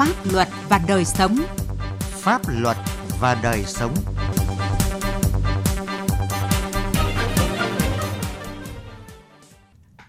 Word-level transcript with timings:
Pháp 0.00 0.32
luật 0.32 0.48
và 0.68 0.80
đời 0.88 1.04
sống. 1.04 1.36
Pháp 2.00 2.42
luật 2.48 2.76
và 3.20 3.34
đời 3.42 3.64
sống. 3.66 3.94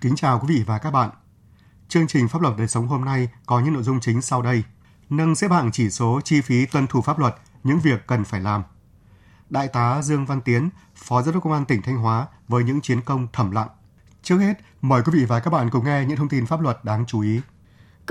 Kính 0.01 0.15
chào 0.15 0.39
quý 0.39 0.55
vị 0.55 0.63
và 0.67 0.77
các 0.77 0.91
bạn. 0.91 1.09
Chương 1.87 2.07
trình 2.07 2.27
Pháp 2.27 2.41
luật 2.41 2.53
đời 2.57 2.67
sống 2.67 2.87
hôm 2.87 3.05
nay 3.05 3.29
có 3.45 3.59
những 3.59 3.73
nội 3.73 3.83
dung 3.83 3.99
chính 3.99 4.21
sau 4.21 4.41
đây. 4.41 4.63
Nâng 5.09 5.35
xếp 5.35 5.51
hạng 5.51 5.71
chỉ 5.71 5.89
số 5.89 6.21
chi 6.23 6.41
phí 6.41 6.65
tuân 6.65 6.87
thủ 6.87 7.01
pháp 7.01 7.19
luật, 7.19 7.35
những 7.63 7.79
việc 7.79 8.07
cần 8.07 8.23
phải 8.23 8.41
làm. 8.41 8.63
Đại 9.49 9.67
tá 9.67 10.01
Dương 10.01 10.25
Văn 10.25 10.41
Tiến, 10.41 10.69
Phó 10.95 11.21
Giám 11.21 11.33
đốc 11.33 11.43
Công 11.43 11.53
an 11.53 11.65
tỉnh 11.65 11.81
Thanh 11.81 11.97
Hóa 11.97 12.27
với 12.47 12.63
những 12.63 12.81
chiến 12.81 13.01
công 13.01 13.27
thầm 13.33 13.51
lặng. 13.51 13.69
Trước 14.23 14.37
hết, 14.37 14.53
mời 14.81 15.01
quý 15.05 15.11
vị 15.19 15.25
và 15.25 15.39
các 15.39 15.51
bạn 15.51 15.69
cùng 15.69 15.85
nghe 15.85 16.05
những 16.05 16.17
thông 16.17 16.29
tin 16.29 16.45
pháp 16.45 16.61
luật 16.61 16.79
đáng 16.83 17.05
chú 17.07 17.21
ý. 17.21 17.41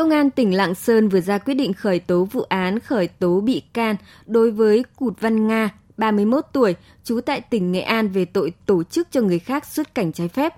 Công 0.01 0.11
an 0.11 0.31
tỉnh 0.31 0.55
Lạng 0.55 0.75
Sơn 0.75 1.09
vừa 1.09 1.21
ra 1.21 1.39
quyết 1.39 1.55
định 1.55 1.73
khởi 1.73 1.99
tố 1.99 2.25
vụ 2.25 2.43
án 2.43 2.81
khởi 2.81 3.09
tố 3.09 3.41
bị 3.41 3.63
can 3.73 3.97
đối 4.27 4.51
với 4.51 4.85
Cụt 4.97 5.21
Văn 5.21 5.47
Nga, 5.47 5.71
31 5.97 6.45
tuổi, 6.53 6.75
trú 7.05 7.21
tại 7.21 7.41
tỉnh 7.41 7.73
Nghệ 7.73 7.81
An 7.81 8.09
về 8.09 8.25
tội 8.25 8.53
tổ 8.67 8.83
chức 8.83 9.09
cho 9.11 9.21
người 9.21 9.39
khác 9.39 9.67
xuất 9.67 9.95
cảnh 9.95 10.13
trái 10.13 10.29
phép. 10.29 10.55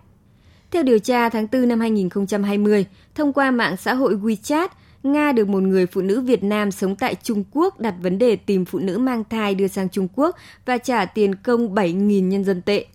Theo 0.71 0.83
điều 0.83 0.99
tra 0.99 1.29
tháng 1.29 1.47
4 1.53 1.69
năm 1.69 1.81
2020, 1.81 2.87
thông 3.15 3.33
qua 3.33 3.51
mạng 3.51 3.77
xã 3.77 3.95
hội 3.95 4.17
WeChat, 4.17 4.69
Nga 5.03 5.33
được 5.33 5.49
một 5.49 5.63
người 5.63 5.87
phụ 5.87 6.01
nữ 6.01 6.21
Việt 6.21 6.43
Nam 6.43 6.71
sống 6.71 6.97
tại 6.97 7.15
Trung 7.23 7.45
Quốc 7.53 7.81
đặt 7.81 7.95
vấn 8.03 8.19
đề 8.19 8.37
tìm 8.37 8.65
phụ 8.65 8.79
nữ 8.79 8.99
mang 8.99 9.25
thai 9.31 9.55
đưa 9.55 9.69
sang 9.69 9.89
Trung 9.89 10.09
Quốc 10.15 10.37
và 10.67 10.79
trả 10.79 11.05
tiền 11.05 11.35
công 11.35 11.75
7.000 11.75 12.29
nhân 12.29 12.45
dân 12.45 12.63
tệ. 12.63 12.87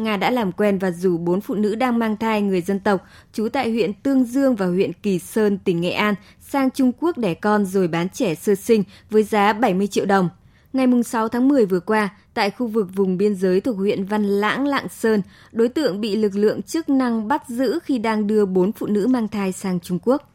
Nga 0.00 0.16
đã 0.16 0.30
làm 0.30 0.52
quen 0.52 0.78
và 0.78 0.90
rủ 0.90 1.18
bốn 1.18 1.40
phụ 1.40 1.54
nữ 1.54 1.74
đang 1.74 1.98
mang 1.98 2.16
thai 2.16 2.42
người 2.42 2.60
dân 2.60 2.80
tộc 2.80 3.04
trú 3.32 3.48
tại 3.48 3.70
huyện 3.70 3.92
Tương 3.92 4.24
Dương 4.24 4.56
và 4.56 4.66
huyện 4.66 4.92
Kỳ 4.92 5.18
Sơn, 5.18 5.58
tỉnh 5.58 5.80
Nghệ 5.80 5.90
An 5.90 6.14
sang 6.40 6.70
Trung 6.70 6.92
Quốc 7.00 7.18
đẻ 7.18 7.34
con 7.34 7.66
rồi 7.66 7.88
bán 7.88 8.08
trẻ 8.08 8.34
sơ 8.34 8.54
sinh 8.54 8.84
với 9.10 9.22
giá 9.22 9.52
70 9.52 9.86
triệu 9.86 10.06
đồng. 10.06 10.28
Ngày 10.72 10.86
6 11.04 11.28
tháng 11.28 11.48
10 11.48 11.66
vừa 11.66 11.80
qua, 11.80 12.08
tại 12.34 12.50
khu 12.50 12.66
vực 12.66 12.88
vùng 12.94 13.16
biên 13.16 13.34
giới 13.34 13.60
thuộc 13.60 13.76
huyện 13.76 14.04
Văn 14.04 14.24
Lãng, 14.24 14.66
Lạng 14.66 14.88
Sơn, 14.88 15.22
đối 15.52 15.68
tượng 15.68 16.00
bị 16.00 16.16
lực 16.16 16.34
lượng 16.34 16.62
chức 16.62 16.88
năng 16.88 17.28
bắt 17.28 17.48
giữ 17.48 17.78
khi 17.84 17.98
đang 17.98 18.26
đưa 18.26 18.44
bốn 18.44 18.72
phụ 18.72 18.86
nữ 18.86 19.06
mang 19.06 19.28
thai 19.28 19.52
sang 19.52 19.80
Trung 19.80 19.98
Quốc. 20.02 20.32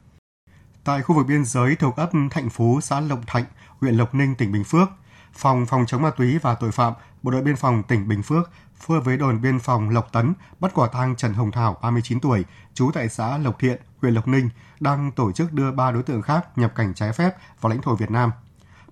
Tại 0.84 1.02
khu 1.02 1.16
vực 1.16 1.26
biên 1.28 1.46
giới 1.46 1.76
thuộc 1.76 1.96
ấp 1.96 2.10
Thạnh 2.32 2.50
Phú, 2.50 2.80
xã 2.82 3.00
Lộc 3.00 3.20
Thạnh, 3.28 3.46
huyện 3.80 3.96
Lộc 3.96 4.16
Ninh, 4.16 4.36
tỉnh 4.36 4.52
Bình 4.52 4.64
Phước, 4.64 4.88
Phòng 5.36 5.66
Phòng 5.66 5.86
chống 5.86 6.02
ma 6.02 6.10
túy 6.10 6.38
và 6.38 6.56
tội 6.56 6.72
phạm, 6.72 6.94
Bộ 7.24 7.32
đội 7.32 7.42
Biên 7.42 7.56
phòng 7.56 7.84
tỉnh 7.84 8.08
Bình 8.08 8.24
Phước 8.24 8.50
phối 8.76 9.02
với 9.02 9.18
đồn 9.18 9.42
biên 9.42 9.60
phòng 9.60 9.90
Lộc 9.90 10.12
Tấn 10.12 10.34
bắt 10.60 10.72
quả 10.76 10.88
tang 10.88 11.16
Trần 11.16 11.34
Hồng 11.34 11.52
Thảo, 11.52 11.78
39 11.82 12.20
tuổi, 12.20 12.46
trú 12.74 12.92
tại 12.94 13.10
xã 13.10 13.38
Lộc 13.38 13.60
Thiện, 13.60 13.82
huyện 14.02 14.14
Lộc 14.14 14.28
Ninh, 14.28 14.50
đang 14.80 15.12
tổ 15.12 15.32
chức 15.32 15.54
đưa 15.54 15.72
ba 15.72 15.92
đối 15.92 16.04
tượng 16.04 16.22
khác 16.22 16.58
nhập 16.58 16.72
cảnh 16.76 16.94
trái 16.94 17.14
phép 17.14 17.36
vào 17.62 17.70
lãnh 17.70 17.82
thổ 17.82 17.96
Việt 17.96 18.12
Nam. 18.12 18.32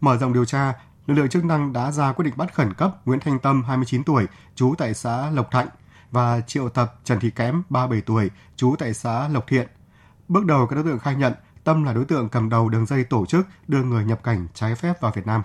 Mở 0.01 0.17
rộng 0.17 0.33
điều 0.33 0.45
tra, 0.45 0.73
lực 1.07 1.13
lượng 1.13 1.29
chức 1.29 1.45
năng 1.45 1.73
đã 1.73 1.91
ra 1.91 2.11
quyết 2.11 2.25
định 2.25 2.33
bắt 2.37 2.53
khẩn 2.53 2.73
cấp 2.73 2.95
Nguyễn 3.05 3.19
Thanh 3.19 3.39
Tâm, 3.39 3.63
29 3.63 4.03
tuổi, 4.03 4.27
trú 4.55 4.73
tại 4.77 4.93
xã 4.93 5.29
Lộc 5.29 5.51
Thạnh 5.51 5.67
và 6.11 6.41
triệu 6.41 6.69
tập 6.69 6.95
Trần 7.03 7.19
Thị 7.19 7.29
Kém, 7.29 7.63
37 7.69 8.01
tuổi, 8.01 8.29
trú 8.55 8.75
tại 8.79 8.93
xã 8.93 9.27
Lộc 9.27 9.47
Thiện. 9.47 9.67
Bước 10.27 10.45
đầu 10.45 10.67
các 10.67 10.75
đối 10.75 10.85
tượng 10.85 10.99
khai 10.99 11.15
nhận 11.15 11.33
Tâm 11.63 11.83
là 11.83 11.93
đối 11.93 12.05
tượng 12.05 12.29
cầm 12.29 12.49
đầu 12.49 12.69
đường 12.69 12.85
dây 12.85 13.03
tổ 13.03 13.25
chức 13.25 13.47
đưa 13.67 13.83
người 13.83 14.05
nhập 14.05 14.23
cảnh 14.23 14.47
trái 14.53 14.75
phép 14.75 15.01
vào 15.01 15.11
Việt 15.15 15.27
Nam. 15.27 15.43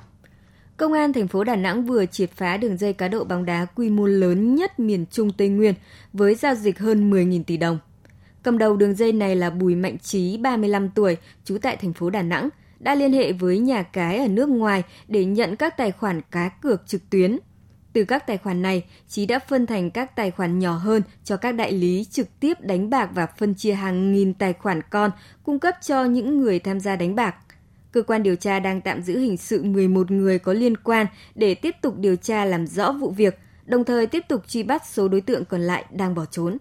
Công 0.78 0.92
an 0.92 1.12
thành 1.12 1.28
phố 1.28 1.44
Đà 1.44 1.56
Nẵng 1.56 1.84
vừa 1.84 2.06
triệt 2.06 2.30
phá 2.30 2.56
đường 2.56 2.76
dây 2.76 2.92
cá 2.92 3.08
độ 3.08 3.24
bóng 3.24 3.44
đá 3.44 3.64
quy 3.64 3.90
mô 3.90 4.06
lớn 4.06 4.54
nhất 4.54 4.80
miền 4.80 5.06
Trung 5.10 5.32
Tây 5.32 5.48
Nguyên 5.48 5.74
với 6.12 6.34
giao 6.34 6.54
dịch 6.54 6.78
hơn 6.78 7.10
10.000 7.10 7.44
tỷ 7.44 7.56
đồng. 7.56 7.78
Cầm 8.42 8.58
đầu 8.58 8.76
đường 8.76 8.94
dây 8.94 9.12
này 9.12 9.36
là 9.36 9.50
Bùi 9.50 9.74
Mạnh 9.74 9.98
Trí, 9.98 10.36
35 10.36 10.90
tuổi, 10.90 11.16
trú 11.44 11.58
tại 11.58 11.76
thành 11.76 11.92
phố 11.92 12.10
Đà 12.10 12.22
Nẵng, 12.22 12.48
đã 12.80 12.94
liên 12.94 13.12
hệ 13.12 13.32
với 13.32 13.58
nhà 13.58 13.82
cái 13.82 14.18
ở 14.18 14.28
nước 14.28 14.48
ngoài 14.48 14.82
để 15.08 15.24
nhận 15.24 15.56
các 15.56 15.76
tài 15.76 15.92
khoản 15.92 16.20
cá 16.30 16.48
cược 16.48 16.86
trực 16.86 17.10
tuyến. 17.10 17.38
Từ 17.92 18.04
các 18.04 18.26
tài 18.26 18.38
khoản 18.38 18.62
này, 18.62 18.84
Trí 19.08 19.26
đã 19.26 19.38
phân 19.38 19.66
thành 19.66 19.90
các 19.90 20.16
tài 20.16 20.30
khoản 20.30 20.58
nhỏ 20.58 20.72
hơn 20.72 21.02
cho 21.24 21.36
các 21.36 21.52
đại 21.52 21.72
lý 21.72 22.04
trực 22.10 22.40
tiếp 22.40 22.60
đánh 22.60 22.90
bạc 22.90 23.10
và 23.14 23.26
phân 23.26 23.54
chia 23.54 23.72
hàng 23.72 24.12
nghìn 24.12 24.34
tài 24.34 24.52
khoản 24.52 24.80
con 24.90 25.10
cung 25.42 25.58
cấp 25.58 25.74
cho 25.80 26.04
những 26.04 26.38
người 26.38 26.58
tham 26.58 26.80
gia 26.80 26.96
đánh 26.96 27.14
bạc. 27.14 27.36
Cơ 27.92 28.02
quan 28.02 28.22
điều 28.22 28.36
tra 28.36 28.60
đang 28.60 28.80
tạm 28.80 29.02
giữ 29.02 29.18
hình 29.18 29.36
sự 29.36 29.62
11 29.62 30.10
người 30.10 30.38
có 30.38 30.52
liên 30.52 30.76
quan 30.76 31.06
để 31.34 31.54
tiếp 31.54 31.74
tục 31.82 31.94
điều 31.98 32.16
tra 32.16 32.44
làm 32.44 32.66
rõ 32.66 32.92
vụ 32.92 33.10
việc, 33.10 33.38
đồng 33.66 33.84
thời 33.84 34.06
tiếp 34.06 34.24
tục 34.28 34.42
truy 34.48 34.62
bắt 34.62 34.82
số 34.86 35.08
đối 35.08 35.20
tượng 35.20 35.44
còn 35.44 35.60
lại 35.60 35.84
đang 35.90 36.14
bỏ 36.14 36.24
trốn. 36.24 36.58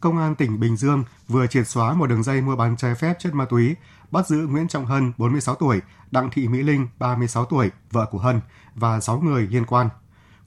Công 0.00 0.18
an 0.18 0.34
tỉnh 0.34 0.60
Bình 0.60 0.76
Dương 0.76 1.04
vừa 1.28 1.46
triệt 1.46 1.68
xóa 1.68 1.94
một 1.94 2.06
đường 2.06 2.22
dây 2.22 2.40
mua 2.40 2.56
bán 2.56 2.76
trái 2.76 2.94
phép 2.94 3.14
chất 3.18 3.34
ma 3.34 3.44
túy, 3.44 3.74
bắt 4.10 4.26
giữ 4.26 4.36
Nguyễn 4.36 4.68
Trọng 4.68 4.86
Hân, 4.86 5.12
46 5.18 5.54
tuổi, 5.54 5.80
Đặng 6.10 6.30
Thị 6.30 6.48
Mỹ 6.48 6.62
Linh, 6.62 6.88
36 6.98 7.44
tuổi, 7.44 7.70
vợ 7.90 8.06
của 8.10 8.18
Hân 8.18 8.40
và 8.74 9.00
6 9.00 9.20
người 9.20 9.46
liên 9.46 9.66
quan. 9.66 9.88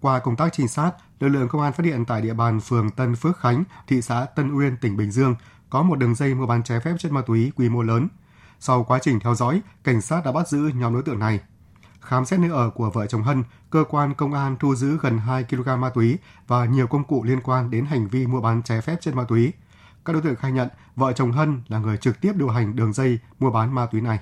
Qua 0.02 0.20
công 0.20 0.36
tác 0.36 0.54
trinh 0.54 0.68
sát, 0.68 0.92
lực 1.20 1.30
lượng 1.30 1.48
công 1.48 1.62
an 1.62 1.74
phát 1.74 1.86
hiện 1.86 2.06
tại 2.06 2.22
địa 2.22 2.34
bàn 2.34 2.60
phường 2.60 2.90
Tân 2.90 3.16
Phước 3.16 3.40
Khánh, 3.40 3.64
thị 3.88 4.02
xã 4.02 4.26
Tân 4.26 4.58
Uyên, 4.58 4.78
tỉnh 4.78 4.98
Bình 4.98 5.12
Dương 5.12 5.36
có 5.70 5.84
một 5.84 5.96
đường 5.96 6.16
dây 6.16 6.36
mua 6.36 6.46
bán 6.46 6.64
trái 6.64 6.80
phép 6.80 6.94
chất 7.00 7.12
ma 7.12 7.22
túy 7.22 7.52
quy 7.56 7.70
mô 7.70 7.82
lớn. 7.82 8.08
Sau 8.60 8.84
quá 8.84 9.00
trình 9.02 9.20
theo 9.20 9.36
dõi, 9.36 9.62
cảnh 9.84 10.02
sát 10.02 10.26
đã 10.26 10.32
bắt 10.32 10.48
giữ 10.48 10.72
nhóm 10.76 10.94
đối 10.94 11.04
tượng 11.04 11.20
này. 11.20 11.40
Khám 12.02 12.26
xét 12.26 12.40
nơi 12.40 12.52
ở 12.52 12.70
của 12.70 12.90
vợ 12.90 13.06
chồng 13.06 13.24
Hân, 13.24 13.44
cơ 13.70 13.84
quan 13.90 14.14
công 14.14 14.34
an 14.34 14.56
thu 14.60 14.76
giữ 14.76 14.98
gần 15.02 15.18
2 15.18 15.44
kg 15.44 15.82
ma 15.82 15.90
túy 15.90 16.18
và 16.48 16.66
nhiều 16.66 16.88
công 16.88 17.04
cụ 17.04 17.24
liên 17.24 17.42
quan 17.42 17.72
đến 17.72 17.86
hành 17.86 18.08
vi 18.08 18.28
mua 18.28 18.42
bán 18.42 18.62
trái 18.64 18.82
phép 18.82 18.96
chất 19.02 19.16
ma 19.16 19.24
túy. 19.28 19.54
Các 20.06 20.14
đối 20.14 20.22
tượng 20.22 20.36
khai 20.36 20.52
nhận 20.52 20.68
vợ 20.96 21.14
chồng 21.14 21.32
Hân 21.32 21.62
là 21.68 21.80
người 21.80 21.98
trực 21.98 22.22
tiếp 22.22 22.34
điều 22.36 22.50
hành 22.50 22.76
đường 22.76 22.94
dây 22.94 23.20
mua 23.40 23.52
bán 23.52 23.76
ma 23.76 23.86
túy 23.86 24.02
này. 24.02 24.20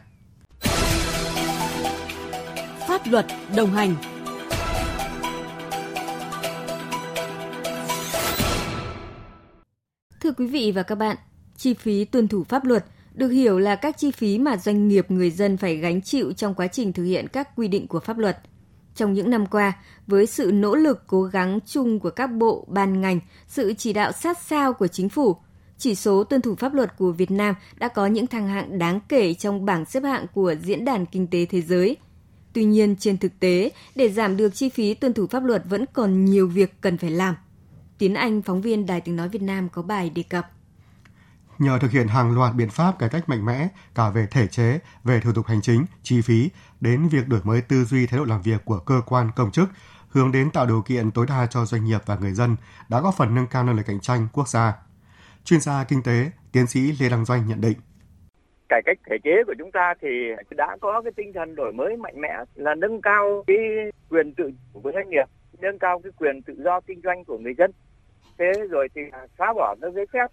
Pháp 2.88 3.02
luật 3.06 3.26
đồng 3.56 3.72
hành 3.72 3.96
Thưa 10.22 10.32
quý 10.32 10.48
vị 10.48 10.72
và 10.76 10.84
các 10.84 10.96
bạn, 10.96 11.18
chi 11.58 11.74
phí 11.74 12.06
tuân 12.06 12.28
thủ 12.28 12.44
pháp 12.44 12.66
luật 12.66 12.86
được 13.14 13.28
hiểu 13.30 13.60
là 13.60 13.76
các 13.76 13.98
chi 13.98 14.12
phí 14.12 14.38
mà 14.38 14.58
doanh 14.58 14.88
nghiệp 14.88 15.12
người 15.12 15.32
dân 15.32 15.58
phải 15.58 15.78
gánh 15.78 16.02
chịu 16.02 16.34
trong 16.34 16.54
quá 16.54 16.68
trình 16.68 16.94
thực 16.94 17.04
hiện 17.04 17.28
các 17.28 17.56
quy 17.56 17.68
định 17.68 17.88
của 17.88 18.00
pháp 18.00 18.18
luật. 18.18 18.38
Trong 18.96 19.14
những 19.14 19.30
năm 19.30 19.46
qua, 19.46 19.74
với 20.08 20.26
sự 20.26 20.52
nỗ 20.54 20.76
lực 20.76 21.04
cố 21.08 21.24
gắng 21.24 21.60
chung 21.66 22.00
của 22.00 22.10
các 22.10 22.28
bộ, 22.28 22.68
ban 22.70 23.02
ngành, 23.02 23.20
sự 23.48 23.74
chỉ 23.74 23.94
đạo 23.94 24.12
sát 24.12 24.38
sao 24.42 24.74
của 24.74 24.88
chính 24.88 25.10
phủ, 25.10 25.36
chỉ 25.78 25.96
số 25.96 26.24
tuân 26.24 26.42
thủ 26.42 26.56
pháp 26.56 26.74
luật 26.74 26.98
của 26.98 27.12
Việt 27.12 27.32
Nam 27.32 27.56
đã 27.80 27.88
có 27.88 28.06
những 28.06 28.28
thăng 28.28 28.48
hạng 28.48 28.80
đáng 28.80 29.00
kể 29.10 29.34
trong 29.34 29.66
bảng 29.66 29.86
xếp 29.86 30.04
hạng 30.04 30.26
của 30.34 30.56
Diễn 30.64 30.86
đàn 30.86 31.06
Kinh 31.06 31.28
tế 31.28 31.46
Thế 31.46 31.62
giới. 31.62 31.98
Tuy 32.54 32.64
nhiên, 32.64 32.96
trên 32.96 33.18
thực 33.18 33.40
tế, 33.40 33.72
để 33.96 34.10
giảm 34.10 34.38
được 34.38 34.50
chi 34.56 34.70
phí 34.70 34.94
tuân 34.94 35.14
thủ 35.14 35.28
pháp 35.28 35.44
luật 35.44 35.64
vẫn 35.70 35.86
còn 35.94 36.26
nhiều 36.26 36.48
việc 36.48 36.82
cần 36.82 36.98
phải 36.98 37.12
làm– 37.12 37.36
Tiến 38.02 38.14
Anh, 38.14 38.42
phóng 38.42 38.62
viên 38.62 38.86
Đài 38.86 39.02
Tiếng 39.02 39.16
Nói 39.16 39.30
Việt 39.30 39.42
Nam 39.42 39.70
có 39.70 39.82
bài 39.82 40.10
đề 40.10 40.24
cập. 40.24 40.52
Nhờ 41.62 41.80
thực 41.80 41.92
hiện 41.92 42.08
hàng 42.08 42.36
loạt 42.36 42.56
biện 42.56 42.70
pháp 42.70 43.00
cải 43.00 43.10
cách 43.10 43.30
mạnh 43.30 43.46
mẽ 43.46 43.68
cả 43.96 44.10
về 44.10 44.28
thể 44.32 44.48
chế, 44.48 44.80
về 45.04 45.20
thủ 45.20 45.32
tục 45.36 45.46
hành 45.46 45.62
chính, 45.62 45.86
chi 46.04 46.22
phí, 46.22 46.50
đến 46.80 47.08
việc 47.12 47.28
đổi 47.28 47.40
mới 47.44 47.62
tư 47.62 47.84
duy 47.84 48.08
thái 48.08 48.18
độ 48.18 48.26
làm 48.26 48.42
việc 48.42 48.66
của 48.66 48.80
cơ 48.80 49.02
quan 49.06 49.30
công 49.36 49.52
chức, 49.52 49.70
hướng 50.10 50.32
đến 50.32 50.52
tạo 50.52 50.66
điều 50.66 50.82
kiện 50.82 51.12
tối 51.12 51.26
đa 51.30 51.48
cho 51.50 51.66
doanh 51.66 51.86
nghiệp 51.86 52.02
và 52.06 52.18
người 52.22 52.32
dân 52.32 52.56
đã 52.90 53.02
góp 53.02 53.14
phần 53.18 53.36
nâng 53.36 53.48
cao 53.48 53.64
năng 53.64 53.76
lực 53.76 53.84
cạnh 53.88 54.00
tranh 54.00 54.28
quốc 54.34 54.48
gia. 54.48 54.74
Chuyên 55.44 55.60
gia 55.60 55.84
kinh 55.84 56.04
tế, 56.04 56.32
tiến 56.52 56.68
sĩ 56.68 56.80
Lê 57.00 57.10
Đăng 57.10 57.26
Doanh 57.26 57.48
nhận 57.48 57.62
định 57.62 57.78
cải 58.70 58.82
cách 58.86 58.98
thể 59.10 59.18
chế 59.24 59.44
của 59.48 59.54
chúng 59.60 59.72
ta 59.72 59.94
thì 60.02 60.08
đã 60.50 60.78
có 60.82 61.02
cái 61.02 61.12
tinh 61.16 61.34
thần 61.34 61.56
đổi 61.56 61.74
mới 61.74 61.98
mạnh 61.98 62.22
mẽ 62.22 62.34
là 62.56 62.76
nâng 62.76 63.02
cao 63.02 63.44
cái 63.48 63.58
quyền 64.10 64.34
tự 64.34 64.52
chủ 64.74 64.80
của 64.82 64.92
doanh 64.92 65.10
nghiệp 65.10 65.26
nâng 65.62 65.80
cao 65.80 66.00
cái 66.04 66.12
quyền 66.18 66.42
tự 66.42 66.54
do 66.58 66.80
kinh 66.80 67.02
doanh 67.04 67.26
của 67.26 67.38
người 67.38 67.54
dân 67.58 67.72
thế 68.38 68.52
rồi 68.70 68.88
thì 68.96 69.02
xóa 69.38 69.54
bỏ 69.54 69.76
các 69.82 69.94
giấy 69.94 70.06
phép 70.14 70.28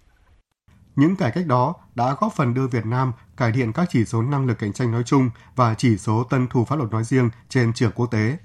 những 0.98 1.16
cải 1.16 1.30
cách 1.30 1.46
đó 1.46 1.74
đã 1.94 2.16
góp 2.20 2.32
phần 2.36 2.54
đưa 2.54 2.66
Việt 2.66 2.86
Nam 2.86 3.12
cải 3.36 3.52
thiện 3.52 3.72
các 3.72 3.88
chỉ 3.90 4.04
số 4.04 4.22
năng 4.22 4.46
lực 4.46 4.58
cạnh 4.58 4.72
tranh 4.72 4.92
nói 4.92 5.02
chung 5.06 5.30
và 5.56 5.74
chỉ 5.74 5.98
số 5.98 6.24
tân 6.24 6.46
thủ 6.46 6.64
pháp 6.64 6.76
luật 6.76 6.90
nói 6.90 7.04
riêng 7.04 7.30
trên 7.48 7.72
trường 7.72 7.92
quốc 7.92 8.06
tế. 8.06 8.38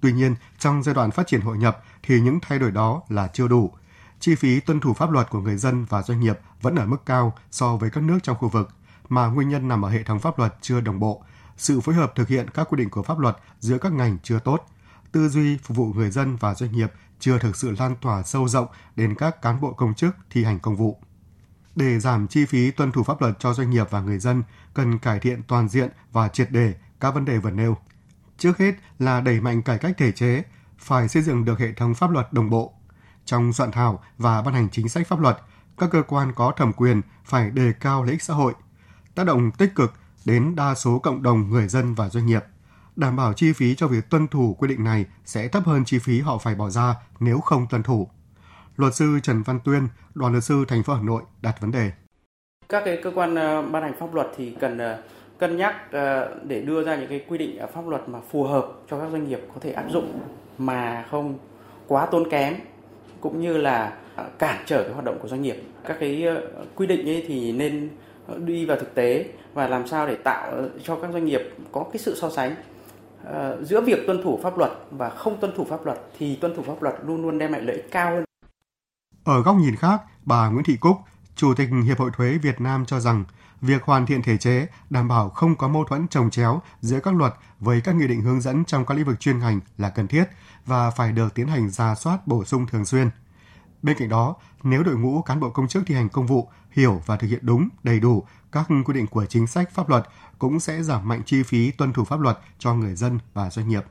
Tuy 0.00 0.12
nhiên, 0.12 0.34
trong 0.58 0.82
giai 0.82 0.94
đoạn 0.94 1.10
phát 1.10 1.26
triển 1.26 1.40
hội 1.40 1.58
nhập 1.58 1.82
thì 2.02 2.20
những 2.20 2.38
thay 2.42 2.58
đổi 2.58 2.70
đó 2.70 3.02
là 3.08 3.28
chưa 3.28 3.48
đủ. 3.48 3.72
Chi 4.20 4.34
phí 4.34 4.60
tuân 4.60 4.80
thủ 4.80 4.94
pháp 4.94 5.10
luật 5.10 5.30
của 5.30 5.40
người 5.40 5.56
dân 5.56 5.84
và 5.84 6.02
doanh 6.02 6.20
nghiệp 6.20 6.38
vẫn 6.62 6.74
ở 6.74 6.86
mức 6.86 7.06
cao 7.06 7.34
so 7.50 7.76
với 7.76 7.90
các 7.90 8.04
nước 8.04 8.18
trong 8.22 8.36
khu 8.36 8.48
vực, 8.48 8.68
mà 9.08 9.26
nguyên 9.26 9.48
nhân 9.48 9.68
nằm 9.68 9.84
ở 9.84 9.90
hệ 9.90 10.02
thống 10.02 10.18
pháp 10.18 10.38
luật 10.38 10.54
chưa 10.60 10.80
đồng 10.80 11.00
bộ, 11.00 11.22
sự 11.56 11.80
phối 11.80 11.94
hợp 11.94 12.12
thực 12.14 12.28
hiện 12.28 12.50
các 12.50 12.66
quy 12.70 12.76
định 12.76 12.90
của 12.90 13.02
pháp 13.02 13.18
luật 13.18 13.36
giữa 13.60 13.78
các 13.78 13.92
ngành 13.92 14.18
chưa 14.22 14.38
tốt, 14.38 14.66
tư 15.12 15.28
duy 15.28 15.58
phục 15.62 15.76
vụ 15.76 15.92
người 15.92 16.10
dân 16.10 16.36
và 16.36 16.54
doanh 16.54 16.72
nghiệp 16.72 16.92
chưa 17.20 17.38
thực 17.38 17.56
sự 17.56 17.70
lan 17.78 17.96
tỏa 18.00 18.22
sâu 18.22 18.48
rộng 18.48 18.66
đến 18.96 19.14
các 19.14 19.42
cán 19.42 19.60
bộ 19.60 19.72
công 19.72 19.94
chức 19.94 20.16
thi 20.30 20.44
hành 20.44 20.58
công 20.58 20.76
vụ. 20.76 21.00
Để 21.76 22.00
giảm 22.00 22.26
chi 22.26 22.44
phí 22.44 22.70
tuân 22.70 22.92
thủ 22.92 23.02
pháp 23.02 23.20
luật 23.20 23.36
cho 23.38 23.54
doanh 23.54 23.70
nghiệp 23.70 23.86
và 23.90 24.00
người 24.00 24.18
dân, 24.18 24.42
cần 24.74 24.98
cải 24.98 25.20
thiện 25.20 25.42
toàn 25.48 25.68
diện 25.68 25.90
và 26.12 26.28
triệt 26.28 26.50
đề 26.50 26.74
các 27.00 27.14
vấn 27.14 27.24
đề 27.24 27.38
vừa 27.38 27.50
nêu. 27.50 27.76
Trước 28.38 28.58
hết 28.58 28.74
là 28.98 29.20
đẩy 29.20 29.40
mạnh 29.40 29.62
cải 29.62 29.78
cách 29.78 29.94
thể 29.98 30.12
chế, 30.12 30.42
phải 30.78 31.08
xây 31.08 31.22
dựng 31.22 31.44
được 31.44 31.58
hệ 31.58 31.72
thống 31.72 31.94
pháp 31.94 32.10
luật 32.10 32.32
đồng 32.32 32.50
bộ. 32.50 32.72
Trong 33.24 33.52
soạn 33.52 33.72
thảo 33.72 34.02
và 34.18 34.42
ban 34.42 34.54
hành 34.54 34.68
chính 34.72 34.88
sách 34.88 35.08
pháp 35.08 35.20
luật, 35.20 35.38
các 35.78 35.90
cơ 35.90 36.02
quan 36.02 36.32
có 36.32 36.52
thẩm 36.56 36.72
quyền 36.72 37.00
phải 37.24 37.50
đề 37.50 37.72
cao 37.80 38.04
lợi 38.04 38.12
ích 38.12 38.22
xã 38.22 38.34
hội, 38.34 38.54
tác 39.14 39.24
động 39.24 39.50
tích 39.50 39.74
cực 39.74 39.92
đến 40.24 40.56
đa 40.56 40.74
số 40.74 40.98
cộng 40.98 41.22
đồng 41.22 41.50
người 41.50 41.68
dân 41.68 41.94
và 41.94 42.08
doanh 42.08 42.26
nghiệp. 42.26 42.44
Đảm 42.96 43.16
bảo 43.16 43.32
chi 43.32 43.52
phí 43.52 43.74
cho 43.74 43.86
việc 43.86 44.10
tuân 44.10 44.28
thủ 44.28 44.56
quy 44.58 44.68
định 44.68 44.84
này 44.84 45.06
sẽ 45.24 45.48
thấp 45.48 45.66
hơn 45.66 45.84
chi 45.84 45.98
phí 45.98 46.20
họ 46.20 46.38
phải 46.38 46.54
bỏ 46.54 46.70
ra 46.70 46.94
nếu 47.20 47.40
không 47.40 47.66
tuân 47.66 47.82
thủ. 47.82 48.08
Luật 48.76 48.94
sư 48.94 49.18
Trần 49.22 49.42
Văn 49.42 49.58
Tuyên, 49.64 49.88
đoàn 50.14 50.32
luật 50.32 50.44
sư 50.44 50.64
thành 50.68 50.82
phố 50.82 50.94
Hà 50.94 51.02
Nội 51.02 51.22
đặt 51.42 51.60
vấn 51.60 51.70
đề. 51.70 51.90
Các 52.68 52.82
cái 52.84 53.00
cơ 53.02 53.12
quan 53.14 53.34
ờ, 53.34 53.62
ban 53.62 53.82
hành 53.82 53.94
pháp 53.98 54.14
luật 54.14 54.26
thì 54.36 54.56
cần 54.60 54.78
ờ, 54.78 55.02
cân 55.38 55.56
nhắc 55.56 55.92
ờ, 55.92 56.34
để 56.42 56.60
đưa 56.60 56.84
ra 56.84 56.96
những 56.96 57.08
cái 57.08 57.24
quy 57.28 57.38
định 57.38 57.58
pháp 57.74 57.88
luật 57.88 58.08
mà 58.08 58.18
phù 58.30 58.44
hợp 58.44 58.72
cho 58.90 59.00
các 59.00 59.08
doanh 59.12 59.28
nghiệp 59.28 59.40
có 59.54 59.60
thể 59.60 59.72
áp 59.72 59.84
dụng 59.90 60.20
mà 60.58 61.04
không 61.10 61.38
quá 61.86 62.06
tốn 62.06 62.30
kém 62.30 62.54
cũng 63.20 63.40
như 63.40 63.56
là 63.56 63.96
cản 64.38 64.62
trở 64.66 64.82
cái 64.82 64.92
hoạt 64.92 65.04
động 65.04 65.18
của 65.22 65.28
doanh 65.28 65.42
nghiệp. 65.42 65.56
Các 65.86 65.96
cái 66.00 66.26
quy 66.74 66.86
định 66.86 67.08
ấy 67.08 67.24
thì 67.28 67.52
nên 67.52 67.88
đi 68.36 68.66
vào 68.66 68.76
thực 68.76 68.94
tế 68.94 69.24
và 69.54 69.68
làm 69.68 69.86
sao 69.86 70.06
để 70.06 70.14
tạo 70.14 70.52
cho 70.82 70.96
các 70.96 71.12
doanh 71.12 71.24
nghiệp 71.24 71.42
có 71.72 71.84
cái 71.92 71.98
sự 71.98 72.14
so 72.14 72.30
sánh 72.30 72.54
giữa 73.62 73.80
việc 73.80 74.06
tuân 74.06 74.22
thủ 74.22 74.40
pháp 74.42 74.58
luật 74.58 74.70
và 74.90 75.10
không 75.10 75.36
tuân 75.40 75.52
thủ 75.56 75.64
pháp 75.64 75.86
luật 75.86 75.98
thì 76.18 76.36
tuân 76.36 76.56
thủ 76.56 76.62
pháp 76.62 76.82
luật 76.82 76.94
luôn 77.06 77.22
luôn 77.22 77.38
đem 77.38 77.52
lại 77.52 77.60
lợi 77.62 77.76
ích 77.76 77.90
cao 77.90 78.10
hơn. 78.10 78.24
Ở 79.24 79.42
góc 79.42 79.56
nhìn 79.56 79.76
khác, 79.76 80.02
bà 80.24 80.48
Nguyễn 80.48 80.64
Thị 80.64 80.76
Cúc, 80.76 80.96
Chủ 81.36 81.54
tịch 81.54 81.68
Hiệp 81.84 81.98
hội 81.98 82.10
Thuế 82.16 82.38
Việt 82.38 82.60
Nam 82.60 82.84
cho 82.86 83.00
rằng 83.00 83.24
việc 83.60 83.82
hoàn 83.84 84.06
thiện 84.06 84.22
thể 84.22 84.36
chế 84.36 84.66
đảm 84.90 85.08
bảo 85.08 85.30
không 85.30 85.56
có 85.56 85.68
mâu 85.68 85.84
thuẫn 85.84 86.08
trồng 86.08 86.30
chéo 86.30 86.62
giữa 86.80 87.00
các 87.00 87.14
luật 87.14 87.34
với 87.60 87.80
các 87.80 87.94
nghị 87.94 88.06
định 88.06 88.20
hướng 88.20 88.40
dẫn 88.40 88.64
trong 88.64 88.86
các 88.86 88.94
lĩnh 88.94 89.06
vực 89.06 89.20
chuyên 89.20 89.38
ngành 89.38 89.60
là 89.78 89.90
cần 89.90 90.06
thiết 90.08 90.24
và 90.66 90.90
phải 90.90 91.12
được 91.12 91.34
tiến 91.34 91.46
hành 91.46 91.70
ra 91.70 91.94
soát 91.94 92.26
bổ 92.26 92.44
sung 92.44 92.66
thường 92.66 92.84
xuyên. 92.84 93.10
Bên 93.82 93.96
cạnh 93.98 94.08
đó, 94.08 94.34
nếu 94.62 94.82
đội 94.82 94.96
ngũ 94.96 95.22
cán 95.22 95.40
bộ 95.40 95.50
công 95.50 95.68
chức 95.68 95.82
thi 95.86 95.94
hành 95.94 96.08
công 96.08 96.26
vụ 96.26 96.48
hiểu 96.70 97.02
và 97.06 97.16
thực 97.16 97.28
hiện 97.28 97.40
đúng, 97.42 97.68
đầy 97.82 98.00
đủ 98.00 98.24
các 98.52 98.66
quy 98.84 98.94
định 98.94 99.06
của 99.06 99.26
chính 99.26 99.46
sách 99.46 99.70
pháp 99.70 99.88
luật 99.88 100.08
cũng 100.38 100.60
sẽ 100.60 100.82
giảm 100.82 101.08
mạnh 101.08 101.22
chi 101.26 101.42
phí 101.42 101.70
tuân 101.70 101.92
thủ 101.92 102.04
pháp 102.04 102.20
luật 102.20 102.38
cho 102.58 102.74
người 102.74 102.94
dân 102.94 103.18
và 103.34 103.50
doanh 103.50 103.68
nghiệp. 103.68 103.82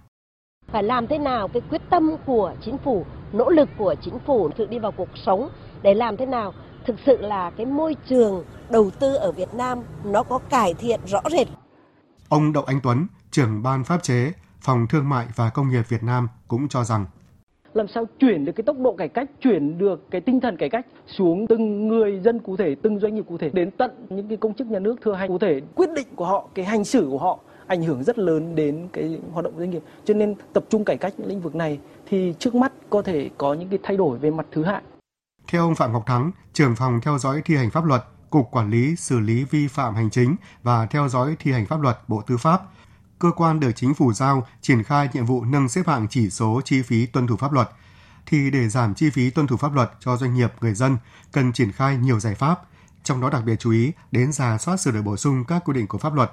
Phải 0.71 0.83
làm 0.83 1.07
thế 1.07 1.17
nào 1.17 1.47
cái 1.47 1.61
quyết 1.69 1.81
tâm 1.89 2.11
của 2.25 2.55
chính 2.61 2.77
phủ, 2.83 3.05
nỗ 3.33 3.49
lực 3.49 3.69
của 3.77 3.95
chính 4.01 4.19
phủ 4.19 4.49
thực 4.49 4.69
đi 4.69 4.79
vào 4.79 4.91
cuộc 4.91 5.09
sống 5.15 5.49
để 5.81 5.93
làm 5.93 6.17
thế 6.17 6.25
nào 6.25 6.53
thực 6.85 6.95
sự 7.05 7.17
là 7.21 7.49
cái 7.49 7.65
môi 7.65 7.95
trường 8.09 8.43
đầu 8.69 8.89
tư 8.99 9.15
ở 9.15 9.31
Việt 9.31 9.53
Nam 9.53 9.79
nó 10.03 10.23
có 10.23 10.37
cải 10.37 10.73
thiện 10.73 10.99
rõ 11.05 11.21
rệt. 11.31 11.47
Ông 12.29 12.53
Đậu 12.53 12.63
Anh 12.63 12.79
Tuấn, 12.83 13.07
trưởng 13.31 13.63
ban 13.63 13.83
pháp 13.83 14.03
chế, 14.03 14.31
Phòng 14.61 14.87
Thương 14.89 15.09
mại 15.09 15.25
và 15.35 15.49
Công 15.49 15.69
nghiệp 15.69 15.81
Việt 15.89 16.03
Nam 16.03 16.27
cũng 16.47 16.67
cho 16.67 16.83
rằng 16.83 17.05
làm 17.73 17.87
sao 17.87 18.05
chuyển 18.19 18.45
được 18.45 18.51
cái 18.55 18.63
tốc 18.63 18.77
độ 18.79 18.95
cải 18.95 19.09
cách, 19.09 19.29
chuyển 19.41 19.77
được 19.77 20.11
cái 20.11 20.21
tinh 20.21 20.39
thần 20.39 20.57
cải 20.57 20.69
cách 20.69 20.85
xuống 21.07 21.47
từng 21.47 21.87
người 21.87 22.19
dân 22.19 22.39
cụ 22.39 22.57
thể, 22.57 22.75
từng 22.81 22.99
doanh 22.99 23.15
nghiệp 23.15 23.25
cụ 23.27 23.37
thể 23.37 23.49
đến 23.49 23.71
tận 23.71 23.91
những 24.09 24.27
cái 24.27 24.37
công 24.37 24.53
chức 24.53 24.67
nhà 24.67 24.79
nước 24.79 25.01
thừa 25.01 25.13
hành 25.13 25.29
cụ 25.29 25.37
thể, 25.37 25.61
quyết 25.75 25.89
định 25.95 26.07
của 26.15 26.25
họ, 26.25 26.47
cái 26.55 26.65
hành 26.65 26.85
xử 26.85 27.07
của 27.11 27.17
họ 27.17 27.39
ảnh 27.71 27.83
hưởng 27.83 28.03
rất 28.03 28.19
lớn 28.19 28.55
đến 28.55 28.87
cái 28.93 29.19
hoạt 29.31 29.45
động 29.45 29.53
doanh 29.57 29.69
nghiệp. 29.69 29.83
Cho 30.05 30.13
nên 30.13 30.35
tập 30.53 30.65
trung 30.69 30.85
cải 30.85 30.97
cách 30.97 31.13
những 31.17 31.27
lĩnh 31.27 31.41
vực 31.41 31.55
này 31.55 31.79
thì 32.09 32.33
trước 32.39 32.55
mắt 32.55 32.71
có 32.89 33.01
thể 33.01 33.29
có 33.37 33.53
những 33.53 33.69
cái 33.69 33.79
thay 33.83 33.97
đổi 33.97 34.17
về 34.17 34.31
mặt 34.31 34.45
thứ 34.51 34.63
hạng. 34.63 34.83
Theo 35.47 35.61
ông 35.61 35.75
Phạm 35.75 35.93
Ngọc 35.93 36.03
Thắng, 36.05 36.31
trưởng 36.53 36.75
phòng 36.75 36.99
theo 37.01 37.17
dõi 37.17 37.41
thi 37.45 37.55
hành 37.55 37.69
pháp 37.69 37.85
luật, 37.85 38.03
Cục 38.29 38.51
Quản 38.51 38.69
lý 38.69 38.95
xử 38.95 39.19
lý 39.19 39.43
vi 39.43 39.67
phạm 39.67 39.95
hành 39.95 40.09
chính 40.09 40.35
và 40.63 40.85
theo 40.85 41.09
dõi 41.09 41.35
thi 41.39 41.51
hành 41.51 41.65
pháp 41.65 41.81
luật 41.81 41.97
Bộ 42.07 42.21
Tư 42.27 42.37
pháp, 42.37 42.61
cơ 43.19 43.31
quan 43.35 43.59
được 43.59 43.71
chính 43.75 43.93
phủ 43.93 44.13
giao 44.13 44.47
triển 44.61 44.83
khai 44.83 45.09
nhiệm 45.13 45.25
vụ 45.25 45.45
nâng 45.45 45.69
xếp 45.69 45.87
hạng 45.87 46.07
chỉ 46.09 46.29
số 46.29 46.61
chi 46.65 46.81
phí 46.81 47.05
tuân 47.05 47.27
thủ 47.27 47.35
pháp 47.35 47.53
luật, 47.53 47.69
thì 48.25 48.51
để 48.51 48.69
giảm 48.69 48.93
chi 48.93 49.09
phí 49.09 49.29
tuân 49.29 49.47
thủ 49.47 49.57
pháp 49.57 49.73
luật 49.73 49.91
cho 49.99 50.17
doanh 50.17 50.33
nghiệp, 50.33 50.53
người 50.61 50.73
dân, 50.73 50.97
cần 51.31 51.53
triển 51.53 51.71
khai 51.71 51.97
nhiều 51.97 52.19
giải 52.19 52.35
pháp, 52.35 52.61
trong 53.03 53.21
đó 53.21 53.29
đặc 53.29 53.43
biệt 53.45 53.55
chú 53.59 53.71
ý 53.71 53.91
đến 54.11 54.31
giả 54.31 54.57
soát 54.57 54.77
sửa 54.77 54.91
đổi 54.91 55.01
bổ 55.01 55.17
sung 55.17 55.43
các 55.47 55.61
quy 55.65 55.73
định 55.73 55.87
của 55.87 55.97
pháp 55.97 56.13
luật, 56.13 56.31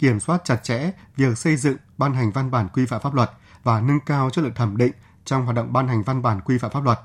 kiểm 0.00 0.20
soát 0.20 0.40
chặt 0.44 0.56
chẽ 0.62 0.90
việc 1.16 1.34
xây 1.36 1.56
dựng, 1.56 1.76
ban 1.98 2.12
hành 2.12 2.30
văn 2.34 2.50
bản 2.50 2.68
quy 2.74 2.86
phạm 2.86 3.00
pháp 3.00 3.14
luật 3.14 3.28
và 3.64 3.80
nâng 3.80 4.00
cao 4.06 4.30
chất 4.30 4.42
lượng 4.42 4.54
thẩm 4.54 4.76
định 4.76 4.92
trong 5.24 5.44
hoạt 5.44 5.56
động 5.56 5.72
ban 5.72 5.88
hành 5.88 6.02
văn 6.06 6.22
bản 6.22 6.40
quy 6.44 6.58
phạm 6.58 6.70
pháp 6.70 6.84
luật, 6.84 6.98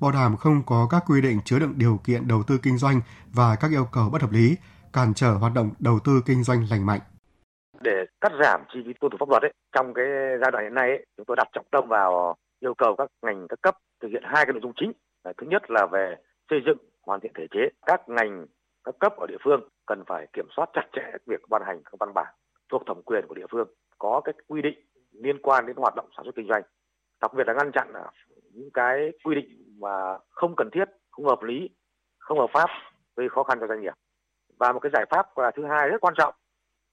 bảo 0.00 0.12
đảm 0.12 0.36
không 0.36 0.62
có 0.66 0.88
các 0.90 1.02
quy 1.06 1.20
định 1.20 1.38
chứa 1.44 1.58
đựng 1.58 1.74
điều 1.76 2.00
kiện 2.04 2.28
đầu 2.28 2.42
tư 2.46 2.58
kinh 2.62 2.78
doanh 2.78 3.00
và 3.32 3.56
các 3.60 3.70
yêu 3.70 3.86
cầu 3.92 4.10
bất 4.12 4.22
hợp 4.22 4.32
lý, 4.32 4.56
cản 4.92 5.14
trở 5.14 5.32
hoạt 5.32 5.52
động 5.54 5.70
đầu 5.78 5.98
tư 6.04 6.22
kinh 6.26 6.42
doanh 6.42 6.66
lành 6.70 6.86
mạnh. 6.86 7.00
Để 7.80 8.04
cắt 8.20 8.32
giảm 8.42 8.60
chi 8.72 8.78
phí 8.86 8.92
tuân 9.00 9.10
thủ 9.10 9.16
pháp 9.20 9.28
luật 9.28 9.42
ấy 9.42 9.52
trong 9.72 9.94
cái 9.94 10.04
giai 10.42 10.50
đoạn 10.50 10.64
hiện 10.64 10.74
nay 10.74 10.88
ấy, 10.88 11.06
chúng 11.16 11.26
tôi 11.26 11.36
đặt 11.36 11.48
trọng 11.52 11.66
tâm 11.70 11.88
vào 11.88 12.36
yêu 12.60 12.74
cầu 12.78 12.94
các 12.98 13.08
ngành 13.22 13.46
các 13.48 13.58
cấp 13.62 13.76
thực 14.02 14.08
hiện 14.08 14.22
hai 14.24 14.44
cái 14.44 14.52
nội 14.52 14.60
dung 14.62 14.72
chính. 14.80 14.92
Thứ 15.24 15.46
nhất 15.46 15.62
là 15.68 15.86
về 15.92 16.14
xây 16.50 16.58
dựng 16.66 16.78
hoàn 17.06 17.20
thiện 17.20 17.32
thể 17.38 17.46
chế. 17.50 17.60
Các 17.86 18.00
ngành 18.08 18.46
các 18.88 18.98
cấp 19.00 19.16
ở 19.16 19.26
địa 19.26 19.38
phương 19.44 19.60
cần 19.86 20.04
phải 20.06 20.26
kiểm 20.32 20.46
soát 20.56 20.70
chặt 20.72 20.86
chẽ 20.92 21.12
việc 21.26 21.40
ban 21.48 21.62
hành 21.66 21.82
các 21.84 21.94
văn 22.00 22.14
bản 22.14 22.34
thuộc 22.68 22.82
thẩm 22.86 23.02
quyền 23.02 23.26
của 23.26 23.34
địa 23.34 23.46
phương, 23.50 23.68
có 23.98 24.20
các 24.24 24.34
quy 24.46 24.62
định 24.62 24.78
liên 25.12 25.38
quan 25.42 25.66
đến 25.66 25.76
hoạt 25.76 25.94
động 25.96 26.08
sản 26.16 26.24
xuất 26.24 26.34
kinh 26.36 26.48
doanh. 26.48 26.62
Đặc 27.20 27.34
biệt 27.34 27.46
là 27.46 27.54
ngăn 27.54 27.72
chặn 27.72 27.92
những 28.52 28.70
cái 28.74 29.12
quy 29.24 29.34
định 29.34 29.48
mà 29.80 30.18
không 30.28 30.56
cần 30.56 30.70
thiết, 30.72 30.84
không 31.10 31.26
hợp 31.26 31.42
lý, 31.42 31.70
không 32.18 32.38
hợp 32.38 32.50
pháp, 32.52 32.66
gây 33.16 33.28
khó 33.28 33.42
khăn 33.42 33.58
cho 33.60 33.66
doanh 33.66 33.80
nghiệp. 33.80 33.94
Và 34.58 34.72
một 34.72 34.80
cái 34.80 34.90
giải 34.94 35.04
pháp 35.10 35.38
là 35.38 35.50
thứ 35.50 35.64
hai 35.64 35.88
rất 35.88 36.00
quan 36.00 36.14
trọng, 36.16 36.34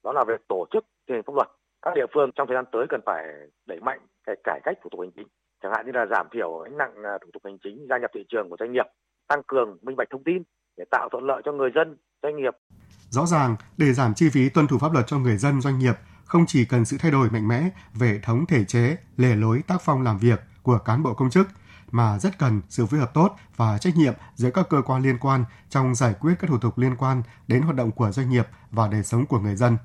đó 0.04 0.12
là 0.12 0.24
về 0.28 0.36
tổ 0.48 0.66
chức 0.70 0.84
thi 1.08 1.14
hành 1.14 1.22
pháp 1.22 1.34
luật. 1.34 1.48
Các 1.82 1.94
địa 1.94 2.06
phương 2.14 2.30
trong 2.34 2.48
thời 2.48 2.54
gian 2.56 2.64
tới 2.72 2.86
cần 2.88 3.00
phải 3.06 3.26
đẩy 3.66 3.80
mạnh 3.80 4.00
cái 4.24 4.36
cải 4.44 4.60
cách 4.64 4.78
thủ 4.82 4.90
tục 4.90 5.00
hành 5.00 5.10
chính, 5.16 5.26
chẳng 5.62 5.72
hạn 5.72 5.86
như 5.86 5.92
là 5.92 6.06
giảm 6.06 6.28
thiểu 6.32 6.58
gánh 6.58 6.76
nặng 6.76 6.94
à, 7.04 7.18
thủ 7.18 7.30
tục 7.32 7.42
hành 7.44 7.58
chính, 7.58 7.86
gia 7.90 7.98
nhập 7.98 8.10
thị 8.14 8.24
trường 8.28 8.50
của 8.50 8.56
doanh 8.58 8.72
nghiệp, 8.72 8.86
tăng 9.28 9.42
cường 9.46 9.78
minh 9.82 9.96
bạch 9.96 10.10
thông 10.10 10.24
tin 10.24 10.42
để 10.76 10.84
tạo 10.90 11.08
thuận 11.12 11.24
lợi 11.24 11.42
cho 11.44 11.52
người 11.52 11.70
dân 11.74 11.96
doanh 12.22 12.36
nghiệp 12.36 12.54
rõ 13.10 13.26
ràng 13.26 13.56
để 13.76 13.92
giảm 13.92 14.14
chi 14.14 14.28
phí 14.28 14.48
tuân 14.48 14.66
thủ 14.66 14.78
pháp 14.78 14.92
luật 14.92 15.06
cho 15.06 15.18
người 15.18 15.36
dân 15.36 15.60
doanh 15.60 15.78
nghiệp 15.78 15.94
không 16.24 16.46
chỉ 16.46 16.64
cần 16.64 16.84
sự 16.84 16.96
thay 17.00 17.10
đổi 17.10 17.30
mạnh 17.30 17.48
mẽ 17.48 17.70
về 17.94 18.08
hệ 18.08 18.18
thống 18.18 18.46
thể 18.46 18.64
chế 18.64 18.96
lề 19.16 19.36
lối 19.36 19.62
tác 19.66 19.80
phong 19.80 20.02
làm 20.02 20.18
việc 20.18 20.40
của 20.62 20.78
cán 20.78 21.02
bộ 21.02 21.14
công 21.14 21.30
chức 21.30 21.48
mà 21.90 22.18
rất 22.18 22.38
cần 22.38 22.60
sự 22.68 22.86
phối 22.86 23.00
hợp 23.00 23.14
tốt 23.14 23.36
và 23.56 23.78
trách 23.78 23.96
nhiệm 23.96 24.14
giữa 24.34 24.50
các 24.50 24.66
cơ 24.70 24.82
quan 24.82 25.02
liên 25.02 25.18
quan 25.18 25.44
trong 25.70 25.94
giải 25.94 26.14
quyết 26.20 26.34
các 26.38 26.50
thủ 26.50 26.58
tục 26.58 26.78
liên 26.78 26.96
quan 26.96 27.22
đến 27.48 27.62
hoạt 27.62 27.76
động 27.76 27.90
của 27.90 28.10
doanh 28.10 28.30
nghiệp 28.30 28.46
và 28.70 28.88
đời 28.88 29.02
sống 29.02 29.26
của 29.26 29.38
người 29.38 29.56
dân 29.56 29.76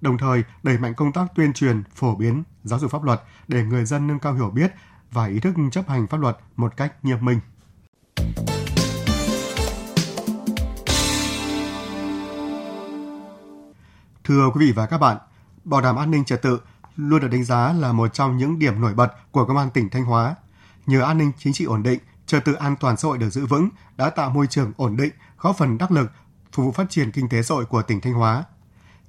đồng 0.00 0.18
thời 0.18 0.42
đẩy 0.62 0.78
mạnh 0.78 0.94
công 0.94 1.12
tác 1.12 1.26
tuyên 1.34 1.52
truyền, 1.52 1.82
phổ 1.94 2.14
biến, 2.14 2.42
giáo 2.62 2.78
dục 2.78 2.90
pháp 2.90 3.04
luật 3.04 3.20
để 3.48 3.62
người 3.62 3.84
dân 3.84 4.06
nâng 4.06 4.18
cao 4.18 4.34
hiểu 4.34 4.50
biết 4.50 4.72
và 5.10 5.26
ý 5.26 5.40
thức 5.40 5.54
chấp 5.72 5.88
hành 5.88 6.06
pháp 6.06 6.20
luật 6.20 6.36
một 6.56 6.76
cách 6.76 7.04
nghiêm 7.04 7.24
minh. 7.24 7.40
Thưa 14.32 14.50
quý 14.54 14.66
vị 14.66 14.72
và 14.72 14.86
các 14.86 14.98
bạn, 14.98 15.16
bảo 15.64 15.80
đảm 15.80 15.96
an 15.96 16.10
ninh 16.10 16.24
trật 16.24 16.42
tự 16.42 16.60
luôn 16.96 17.20
được 17.20 17.28
đánh 17.28 17.44
giá 17.44 17.72
là 17.72 17.92
một 17.92 18.14
trong 18.14 18.36
những 18.36 18.58
điểm 18.58 18.80
nổi 18.80 18.94
bật 18.94 19.12
của 19.30 19.46
Công 19.46 19.56
an 19.56 19.70
tỉnh 19.70 19.90
Thanh 19.90 20.04
Hóa. 20.04 20.34
Nhờ 20.86 21.02
an 21.02 21.18
ninh 21.18 21.32
chính 21.38 21.52
trị 21.52 21.64
ổn 21.64 21.82
định, 21.82 22.00
trật 22.26 22.44
tự 22.44 22.52
an 22.52 22.76
toàn 22.76 22.96
xã 22.96 23.08
hội 23.08 23.18
được 23.18 23.30
giữ 23.30 23.46
vững 23.46 23.68
đã 23.96 24.10
tạo 24.10 24.30
môi 24.30 24.46
trường 24.46 24.72
ổn 24.76 24.96
định, 24.96 25.12
góp 25.38 25.56
phần 25.56 25.78
đắc 25.78 25.90
lực 25.90 26.12
phục 26.52 26.66
vụ 26.66 26.72
phát 26.72 26.90
triển 26.90 27.10
kinh 27.10 27.28
tế 27.28 27.42
xã 27.42 27.54
hội 27.54 27.64
của 27.64 27.82
tỉnh 27.82 28.00
Thanh 28.00 28.12
Hóa. 28.12 28.44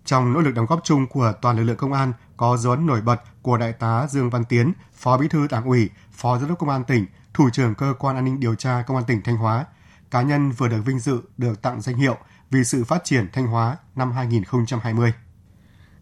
Trong 0.06 0.34
nỗ 0.34 0.40
lực 0.40 0.52
đóng 0.52 0.66
góp 0.66 0.82
chung 0.84 1.08
của 1.08 1.34
toàn 1.42 1.58
lực 1.58 1.64
lượng 1.64 1.78
công 1.78 1.94
an 1.94 2.14
có 2.38 2.58
dấu 2.58 2.72
ấn 2.72 2.86
nổi 2.86 3.02
bật 3.02 3.22
của 3.42 3.58
Đại 3.58 3.74
tá 3.74 4.08
Dương 4.08 4.30
Văn 4.30 4.46
Tiến, 4.46 4.74
Phó 4.94 5.18
Bí 5.18 5.28
thư 5.28 5.48
Đảng 5.48 5.66
ủy, 5.66 5.90
Phó 6.12 6.38
Giám 6.38 6.50
đốc 6.50 6.60
Công 6.60 6.70
an 6.70 6.84
tỉnh, 6.84 7.06
Thủ 7.34 7.50
trưởng 7.50 7.76
Cơ 7.76 7.94
quan 8.00 8.16
An 8.16 8.26
ninh 8.26 8.40
Điều 8.40 8.56
tra 8.56 8.84
Công 8.88 8.98
an 8.98 9.06
tỉnh 9.08 9.22
Thanh 9.24 9.38
Hóa. 9.38 9.66
Cá 10.12 10.22
nhân 10.22 10.52
vừa 10.52 10.68
được 10.68 10.82
vinh 10.86 11.00
dự 11.00 11.22
được 11.38 11.62
tặng 11.62 11.82
danh 11.82 11.96
hiệu 11.96 12.18
vì 12.54 12.64
sự 12.64 12.84
phát 12.84 13.04
triển 13.04 13.28
Thanh 13.34 13.48
Hóa 13.48 13.78
năm 13.96 14.12
2020. 14.12 15.12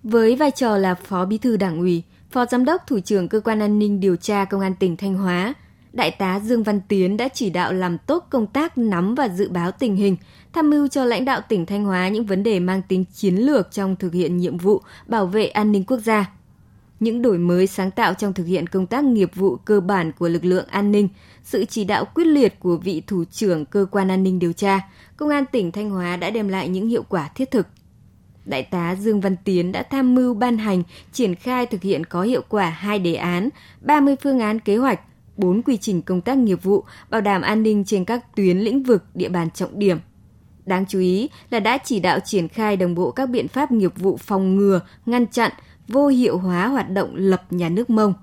Với 0.03 0.35
vai 0.35 0.51
trò 0.51 0.77
là 0.77 0.95
Phó 0.95 1.25
Bí 1.25 1.37
thư 1.37 1.57
Đảng 1.57 1.79
ủy, 1.79 2.03
Phó 2.31 2.45
Giám 2.45 2.65
đốc 2.65 2.87
Thủ 2.87 2.99
trưởng 2.99 3.27
Cơ 3.27 3.39
quan 3.39 3.59
An 3.59 3.79
ninh 3.79 3.99
Điều 3.99 4.15
tra 4.15 4.45
Công 4.45 4.61
an 4.61 4.75
tỉnh 4.75 4.97
Thanh 4.97 5.15
Hóa, 5.15 5.53
Đại 5.93 6.11
tá 6.11 6.39
Dương 6.39 6.63
Văn 6.63 6.81
Tiến 6.87 7.17
đã 7.17 7.27
chỉ 7.27 7.49
đạo 7.49 7.73
làm 7.73 7.97
tốt 7.97 8.27
công 8.29 8.47
tác 8.47 8.77
nắm 8.77 9.15
và 9.15 9.29
dự 9.29 9.49
báo 9.49 9.71
tình 9.71 9.95
hình, 9.95 10.17
tham 10.53 10.69
mưu 10.69 10.87
cho 10.87 11.05
lãnh 11.05 11.25
đạo 11.25 11.41
tỉnh 11.49 11.65
Thanh 11.65 11.83
Hóa 11.83 12.09
những 12.09 12.25
vấn 12.25 12.43
đề 12.43 12.59
mang 12.59 12.81
tính 12.81 13.05
chiến 13.13 13.35
lược 13.35 13.71
trong 13.71 13.95
thực 13.95 14.13
hiện 14.13 14.37
nhiệm 14.37 14.57
vụ 14.57 14.81
bảo 15.07 15.25
vệ 15.25 15.47
an 15.47 15.71
ninh 15.71 15.83
quốc 15.83 15.99
gia. 15.99 16.31
Những 17.01 17.21
đổi 17.21 17.37
mới 17.37 17.67
sáng 17.67 17.91
tạo 17.91 18.13
trong 18.13 18.33
thực 18.33 18.43
hiện 18.45 18.67
công 18.67 18.87
tác 18.87 19.03
nghiệp 19.03 19.31
vụ 19.35 19.55
cơ 19.55 19.79
bản 19.79 20.11
của 20.19 20.29
lực 20.29 20.45
lượng 20.45 20.67
an 20.67 20.91
ninh, 20.91 21.09
sự 21.43 21.65
chỉ 21.65 21.83
đạo 21.83 22.05
quyết 22.05 22.27
liệt 22.27 22.59
của 22.59 22.77
vị 22.77 23.01
thủ 23.07 23.23
trưởng 23.31 23.65
cơ 23.65 23.85
quan 23.91 24.11
an 24.11 24.23
ninh 24.23 24.39
điều 24.39 24.53
tra, 24.53 24.79
Công 25.17 25.29
an 25.29 25.45
tỉnh 25.51 25.71
Thanh 25.71 25.89
Hóa 25.89 26.17
đã 26.17 26.29
đem 26.29 26.47
lại 26.47 26.69
những 26.69 26.87
hiệu 26.87 27.03
quả 27.09 27.29
thiết 27.35 27.51
thực. 27.51 27.67
Đại 28.45 28.63
tá 28.63 28.95
Dương 28.95 29.21
Văn 29.21 29.35
Tiến 29.43 29.71
đã 29.71 29.83
tham 29.83 30.15
mưu 30.15 30.33
ban 30.33 30.57
hành, 30.57 30.83
triển 31.11 31.35
khai 31.35 31.65
thực 31.65 31.81
hiện 31.81 32.05
có 32.05 32.21
hiệu 32.21 32.41
quả 32.49 32.69
hai 32.69 32.99
đề 32.99 33.15
án, 33.15 33.49
30 33.81 34.15
phương 34.23 34.39
án 34.39 34.59
kế 34.59 34.77
hoạch, 34.77 34.99
4 35.37 35.61
quy 35.61 35.77
trình 35.77 36.01
công 36.01 36.21
tác 36.21 36.37
nghiệp 36.37 36.63
vụ, 36.63 36.83
bảo 37.09 37.21
đảm 37.21 37.41
an 37.41 37.63
ninh 37.63 37.83
trên 37.85 38.05
các 38.05 38.35
tuyến 38.35 38.57
lĩnh 38.57 38.83
vực, 38.83 39.03
địa 39.13 39.29
bàn 39.29 39.51
trọng 39.51 39.79
điểm. 39.79 39.97
Đáng 40.65 40.85
chú 40.89 40.99
ý 40.99 41.29
là 41.49 41.59
đã 41.59 41.77
chỉ 41.77 41.99
đạo 41.99 42.19
triển 42.19 42.47
khai 42.47 42.77
đồng 42.77 42.95
bộ 42.95 43.11
các 43.11 43.29
biện 43.29 43.47
pháp 43.47 43.71
nghiệp 43.71 43.91
vụ 43.97 44.17
phòng 44.17 44.55
ngừa, 44.55 44.81
ngăn 45.05 45.27
chặn, 45.27 45.51
vô 45.91 46.07
hiệu 46.07 46.37
hóa 46.37 46.67
hoạt 46.67 46.89
động 46.89 47.15
lập 47.15 47.43
nhà 47.49 47.69
nước 47.69 47.89
Mông, 47.89 48.13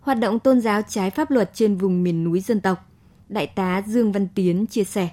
hoạt 0.00 0.18
động 0.18 0.38
tôn 0.38 0.60
giáo 0.60 0.82
trái 0.88 1.10
pháp 1.10 1.30
luật 1.30 1.50
trên 1.54 1.76
vùng 1.76 2.02
miền 2.02 2.24
núi 2.24 2.40
dân 2.40 2.60
tộc. 2.60 2.86
Đại 3.28 3.46
tá 3.46 3.82
Dương 3.86 4.12
Văn 4.12 4.28
Tiến 4.34 4.66
chia 4.66 4.84
sẻ. 4.84 5.08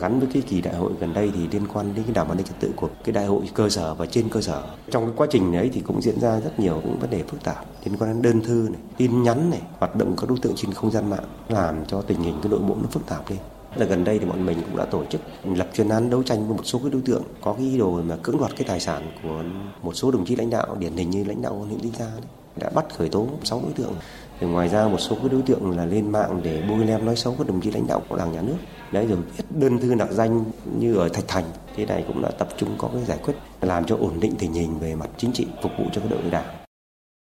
Gắn 0.00 0.20
với 0.20 0.28
cái 0.32 0.42
kỳ 0.42 0.60
đại 0.60 0.74
hội 0.74 0.92
gần 1.00 1.14
đây 1.14 1.32
thì 1.34 1.48
liên 1.52 1.66
quan 1.74 1.94
đến 1.94 2.04
cái 2.04 2.14
đảm 2.14 2.26
bảo 2.26 2.32
an 2.32 2.36
ninh 2.36 2.46
trật 2.46 2.60
tự 2.60 2.72
của 2.76 2.88
cái 3.04 3.12
đại 3.12 3.26
hội 3.26 3.42
cơ 3.54 3.68
sở 3.68 3.94
và 3.94 4.06
trên 4.06 4.28
cơ 4.28 4.40
sở. 4.40 4.62
Trong 4.90 5.06
cái 5.06 5.14
quá 5.16 5.26
trình 5.30 5.52
đấy 5.52 5.70
thì 5.72 5.80
cũng 5.80 6.02
diễn 6.02 6.20
ra 6.20 6.40
rất 6.40 6.60
nhiều 6.60 6.82
những 6.84 6.98
vấn 6.98 7.10
đề 7.10 7.22
phức 7.22 7.44
tạp 7.44 7.64
liên 7.84 7.96
quan 7.98 8.12
đến 8.12 8.22
đơn 8.22 8.42
thư 8.44 8.68
này, 8.72 8.80
tin 8.96 9.22
nhắn 9.22 9.50
này, 9.50 9.60
hoạt 9.78 9.96
động 9.96 10.16
các 10.20 10.28
đối 10.28 10.38
tượng 10.38 10.52
trên 10.56 10.72
không 10.72 10.90
gian 10.90 11.10
mạng 11.10 11.24
làm 11.48 11.86
cho 11.86 12.02
tình 12.02 12.20
hình 12.20 12.34
cái 12.42 12.50
nội 12.50 12.60
bộ 12.60 12.76
nó 12.82 12.88
phức 12.90 13.06
tạp 13.06 13.30
lên. 13.30 13.38
Là 13.76 13.86
gần 13.86 14.04
đây 14.04 14.18
thì 14.18 14.26
bọn 14.26 14.46
mình 14.46 14.58
cũng 14.66 14.76
đã 14.76 14.84
tổ 14.84 15.04
chức 15.04 15.20
lập 15.44 15.68
chuyên 15.74 15.88
án 15.88 16.10
đấu 16.10 16.22
tranh 16.22 16.48
với 16.48 16.56
một 16.56 16.62
số 16.64 16.78
cái 16.78 16.90
đối 16.90 17.02
tượng 17.02 17.22
có 17.40 17.52
cái 17.52 17.66
ý 17.66 17.78
đồ 17.78 18.02
mà 18.02 18.16
cưỡng 18.22 18.38
đoạt 18.38 18.56
cái 18.56 18.64
tài 18.68 18.80
sản 18.80 19.02
của 19.22 19.42
một 19.82 19.92
số 19.92 20.10
đồng 20.10 20.24
chí 20.24 20.36
lãnh 20.36 20.50
đạo 20.50 20.76
điển 20.78 20.92
hình 20.96 21.10
như 21.10 21.24
lãnh 21.24 21.42
đạo 21.42 21.54
huyện 21.54 21.80
Lý 21.80 21.90
Gia 21.98 22.06
đấy. 22.06 22.24
đã 22.56 22.70
bắt 22.70 22.84
khởi 22.96 23.08
tố 23.08 23.28
6 23.44 23.60
đối 23.62 23.72
tượng. 23.72 23.92
Thì 24.40 24.46
ngoài 24.46 24.68
ra 24.68 24.88
một 24.88 24.98
số 24.98 25.16
cái 25.16 25.28
đối 25.28 25.42
tượng 25.42 25.76
là 25.76 25.84
lên 25.84 26.10
mạng 26.10 26.40
để 26.44 26.62
bôi 26.68 26.86
lem 26.86 27.04
nói 27.04 27.16
xấu 27.16 27.34
các 27.38 27.46
đồng 27.46 27.60
chí 27.60 27.70
lãnh 27.70 27.86
đạo 27.86 28.02
của 28.08 28.16
đảng 28.16 28.32
nhà 28.32 28.42
nước. 28.42 28.56
Đấy 28.92 29.06
rồi 29.06 29.18
viết 29.36 29.44
đơn 29.50 29.78
thư 29.78 29.94
nặc 29.94 30.10
danh 30.12 30.44
như 30.78 30.96
ở 30.96 31.08
thạch 31.08 31.28
thành. 31.28 31.44
Thế 31.76 31.86
này 31.86 32.04
cũng 32.08 32.22
đã 32.22 32.30
tập 32.30 32.48
trung 32.56 32.74
có 32.78 32.90
cái 32.94 33.04
giải 33.04 33.18
quyết 33.24 33.34
làm 33.60 33.84
cho 33.84 33.96
ổn 33.96 34.20
định 34.20 34.34
tình 34.38 34.52
hình 34.52 34.78
về 34.78 34.94
mặt 34.94 35.10
chính 35.16 35.32
trị 35.32 35.46
phục 35.62 35.72
vụ 35.78 35.84
cho 35.92 36.00
cái 36.00 36.10
đội 36.10 36.20
đảng. 36.30 36.44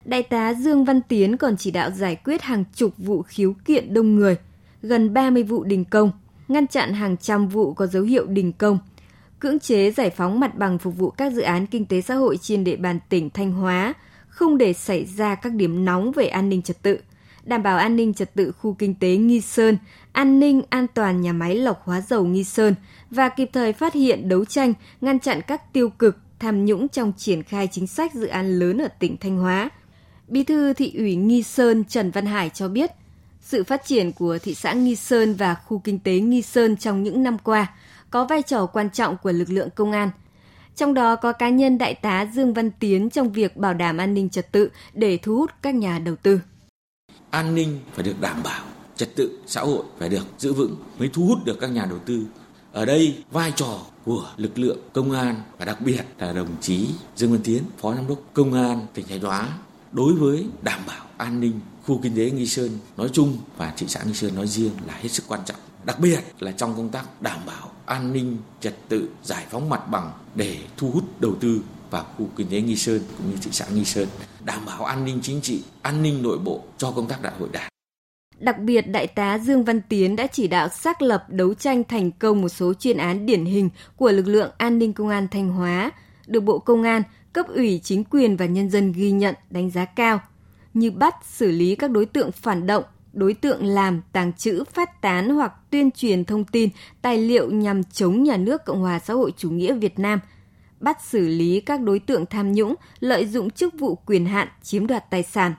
Đại 0.05 0.23
tá 0.23 0.55
Dương 0.55 0.85
Văn 0.85 1.01
Tiến 1.03 1.37
còn 1.37 1.57
chỉ 1.57 1.71
đạo 1.71 1.91
giải 1.91 2.17
quyết 2.17 2.43
hàng 2.43 2.65
chục 2.75 2.93
vụ 2.99 3.23
khiếu 3.23 3.55
kiện 3.65 3.95
đông 3.95 4.15
người, 4.15 4.37
gần 4.83 5.15
30 5.15 5.43
vụ 5.43 5.65
đình 5.65 5.85
công, 5.85 6.11
ngăn 6.49 6.67
chặn 6.67 6.93
hàng 6.93 7.17
trăm 7.17 7.49
vụ 7.49 7.75
có 7.75 7.87
dấu 7.87 8.03
hiệu 8.03 8.27
đình 8.27 8.53
công, 8.53 8.79
cưỡng 9.41 9.59
chế 9.59 9.91
giải 9.91 10.11
phóng 10.11 10.41
mặt 10.41 10.59
bằng 10.59 10.79
phục 10.79 10.97
vụ 10.97 11.11
các 11.11 11.33
dự 11.33 11.43
án 11.43 11.67
kinh 11.67 11.87
tế 11.87 12.01
xã 12.01 12.15
hội 12.15 12.39
trên 12.43 12.65
địa 12.65 12.77
bàn 12.77 12.99
tỉnh 13.09 13.31
Thanh 13.31 13.53
Hóa, 13.53 13.95
không 14.29 14.59
để 14.59 14.73
xảy 14.73 15.05
ra 15.05 15.35
các 15.35 15.53
điểm 15.53 15.85
nóng 15.85 16.13
về 16.13 16.27
an 16.27 16.49
ninh 16.49 16.63
trật 16.63 16.83
tự, 16.83 16.99
đảm 17.45 17.63
bảo 17.63 17.79
an 17.79 17.97
ninh 17.97 18.15
trật 18.15 18.35
tự 18.35 18.53
khu 18.53 18.73
kinh 18.79 18.95
tế 18.95 19.17
Nghi 19.17 19.41
Sơn, 19.41 19.79
an 20.13 20.41
ninh 20.41 20.63
an 20.71 20.87
toàn 20.95 21.21
nhà 21.21 21.33
máy 21.33 21.55
lọc 21.55 21.85
hóa 21.85 22.01
dầu 22.01 22.25
Nghi 22.25 22.45
Sơn 22.45 22.75
và 23.11 23.29
kịp 23.29 23.51
thời 23.53 23.73
phát 23.73 23.95
hiện 23.95 24.29
đấu 24.29 24.45
tranh, 24.45 24.73
ngăn 25.01 25.19
chặn 25.19 25.41
các 25.47 25.73
tiêu 25.73 25.89
cực, 25.89 26.19
tham 26.39 26.65
nhũng 26.65 26.89
trong 26.89 27.13
triển 27.17 27.43
khai 27.43 27.69
chính 27.73 27.87
sách 27.87 28.15
dự 28.15 28.27
án 28.27 28.59
lớn 28.59 28.79
ở 28.79 28.89
tỉnh 28.89 29.17
Thanh 29.17 29.39
Hóa. 29.39 29.71
Bí 30.29 30.45
thư 30.45 30.73
thị 30.73 30.93
ủy 30.97 31.17
Nghi 31.17 31.43
Sơn 31.43 31.85
Trần 31.85 32.11
Văn 32.11 32.27
Hải 32.27 32.51
cho 32.51 32.69
biết, 32.69 32.91
sự 33.47 33.65
phát 33.65 33.85
triển 33.85 34.13
của 34.13 34.39
thị 34.43 34.55
xã 34.55 34.73
Nghi 34.73 34.97
Sơn 34.97 35.35
và 35.35 35.55
khu 35.55 35.79
kinh 35.79 35.99
tế 35.99 36.19
Nghi 36.19 36.43
Sơn 36.43 36.77
trong 36.77 37.03
những 37.03 37.23
năm 37.23 37.39
qua 37.39 37.67
có 38.11 38.25
vai 38.25 38.43
trò 38.43 38.67
quan 38.67 38.91
trọng 38.91 39.17
của 39.23 39.33
lực 39.33 39.51
lượng 39.51 39.69
công 39.77 39.93
an– 39.93 40.11
trong 40.77 40.95
đó 40.95 41.17
có 41.17 41.33
cá 41.33 41.49
nhân 41.49 41.79
đại 41.79 41.95
tá 41.95 42.27
Dương 42.35 42.55
Văn 42.55 42.71
Tiến 42.71 43.11
trong 43.11 43.33
việc 43.33 43.57
bảo 43.57 43.75
đảm 43.75 43.99
an 43.99 44.15
ninh 44.15 44.29
trật 44.29 44.53
tự 44.53 44.71
để 44.95 45.19
thu 45.23 45.37
hút 45.37 45.51
các 45.63 45.75
nhà 45.75 45.99
đầu 45.99 46.17
tư. 46.17 46.41
An 47.31 47.55
ninh 47.55 47.79
phải 47.95 48.05
được 48.05 48.21
đảm 48.21 48.43
bảo, 48.43 48.65
trật 48.97 49.17
tự 49.17 49.39
xã 49.47 49.61
hội 49.61 49.85
phải 49.99 50.09
được 50.09 50.27
giữ 50.39 50.53
vững 50.53 50.77
mới 50.99 51.11
thu 51.13 51.27
hút 51.27 51.39
được 51.45 51.61
các 51.61 51.71
nhà 51.71 51.87
đầu 51.91 51.99
tư. 51.99 52.27
Ở 52.73 52.85
đây 52.85 53.17
vai 53.31 53.53
trò 53.57 53.81
của 54.05 54.31
lực 54.37 54.59
lượng 54.59 54.79
công 54.93 55.13
an 55.13 55.35
và 55.59 55.65
đặc 55.65 55.81
biệt 55.81 56.03
là 56.19 56.33
đồng 56.33 56.57
chí 56.61 56.89
Dương 57.17 57.33
Văn 57.33 57.41
Tiến, 57.45 57.63
Phó 57.79 57.95
Giám 57.95 58.09
đốc 58.09 58.19
Công 58.35 58.53
an 58.53 58.87
tỉnh 58.95 59.07
Thanh 59.09 59.21
Hóa 59.21 59.49
đối 59.97 60.13
với 60.15 60.47
đảm 60.63 60.81
bảo 60.87 61.07
an 61.19 61.41
ninh 61.41 61.61
khu 61.85 62.01
kinh 62.03 62.17
tế 62.17 62.31
Nghi 62.31 62.47
Sơn 62.47 62.71
nói 62.97 63.09
chung 63.13 63.39
và 63.57 63.73
thị 63.77 63.87
xã 63.89 64.03
Nghi 64.03 64.15
Sơn 64.15 64.35
nói 64.35 64.47
riêng 64.47 64.71
là 64.87 64.95
hết 64.95 65.09
sức 65.09 65.25
quan 65.29 65.41
trọng. 65.45 65.57
Đặc 65.85 66.01
biệt 66.01 66.21
là 66.41 66.53
trong 66.53 66.77
công 66.77 66.89
tác 66.89 67.23
đảm 67.23 67.39
bảo 67.47 67.71
an 67.87 68.13
ninh 68.13 68.37
trật 68.61 68.75
tự, 68.89 69.09
giải 69.25 69.47
phóng 69.51 69.69
mặt 69.69 69.89
bằng 69.91 70.13
để 70.35 70.59
thu 70.77 70.91
hút 70.91 71.21
đầu 71.21 71.35
tư 71.41 71.61
vào 71.91 72.05
khu 72.17 72.29
kinh 72.37 72.47
tế 72.51 72.61
Nghi 72.61 72.77
Sơn 72.77 73.01
cũng 73.19 73.31
như 73.31 73.37
thị 73.43 73.51
xã 73.53 73.67
Nghi 73.75 73.85
Sơn, 73.85 74.09
đảm 74.45 74.67
bảo 74.67 74.85
an 74.85 75.05
ninh 75.05 75.19
chính 75.23 75.41
trị, 75.41 75.63
an 75.83 76.03
ninh 76.03 76.23
nội 76.23 76.39
bộ 76.39 76.63
cho 76.79 76.91
công 76.91 77.09
tác 77.09 77.23
đại 77.23 77.33
hội 77.39 77.49
đảng. 77.53 77.69
Đặc 78.39 78.59
biệt, 78.59 78.81
Đại 78.81 79.07
tá 79.07 79.39
Dương 79.39 79.65
Văn 79.65 79.81
Tiến 79.89 80.17
đã 80.17 80.27
chỉ 80.27 80.49
đạo 80.49 80.69
xác 80.69 81.03
lập 81.03 81.25
đấu 81.29 81.55
tranh 81.55 81.85
thành 81.85 82.13
công 82.13 82.41
một 82.43 82.49
số 82.49 82.75
chuyên 82.75 82.97
án 82.97 83.27
điển 83.27 83.45
hình 83.45 83.71
của 83.97 84.11
lực 84.11 84.27
lượng 84.27 84.51
an 84.59 84.79
ninh 84.79 84.93
công 84.93 85.09
an 85.09 85.29
Thanh 85.31 85.49
Hóa, 85.49 85.93
được 86.27 86.41
Bộ 86.41 86.59
Công 86.59 86.83
an, 86.83 87.03
cấp 87.33 87.47
ủy 87.49 87.81
chính 87.85 88.05
quyền 88.05 88.37
và 88.37 88.47
nhân 88.47 88.71
dân 88.71 88.93
ghi 88.93 89.11
nhận, 89.11 89.35
đánh 89.51 89.71
giá 89.71 89.85
cao, 89.85 90.21
như 90.75 90.91
bắt, 90.91 91.15
xử 91.25 91.51
lý 91.51 91.77
các 91.77 91.91
đối 91.91 92.07
tượng 92.07 92.33
phản 92.33 92.67
động, 92.67 92.85
đối 93.13 93.35
tượng 93.35 93.65
làm, 93.65 94.01
tàng 94.13 94.33
trữ, 94.33 94.65
phát 94.65 95.03
tán 95.03 95.29
hoặc 95.29 95.53
tuyên 95.71 95.91
truyền 95.91 96.25
thông 96.25 96.45
tin, 96.45 96.71
tài 97.03 97.19
liệu 97.19 97.51
nhằm 97.51 97.85
chống 97.85 98.23
nhà 98.23 98.37
nước 98.37 98.65
Cộng 98.65 98.81
hòa 98.81 98.99
xã 98.99 99.15
hội 99.15 99.33
chủ 99.37 99.51
nghĩa 99.51 99.75
Việt 99.75 99.99
Nam, 99.99 100.21
bắt 100.81 100.99
xử 101.05 101.29
lý 101.29 101.61
các 101.61 101.81
đối 101.81 101.99
tượng 101.99 102.27
tham 102.27 102.53
nhũng, 102.53 102.75
lợi 103.01 103.27
dụng 103.27 103.51
chức 103.51 103.75
vụ 103.79 103.95
quyền 103.95 104.27
hạn 104.27 104.49
chiếm 104.63 104.87
đoạt 104.87 105.11
tài 105.11 105.23
sản. 105.23 105.55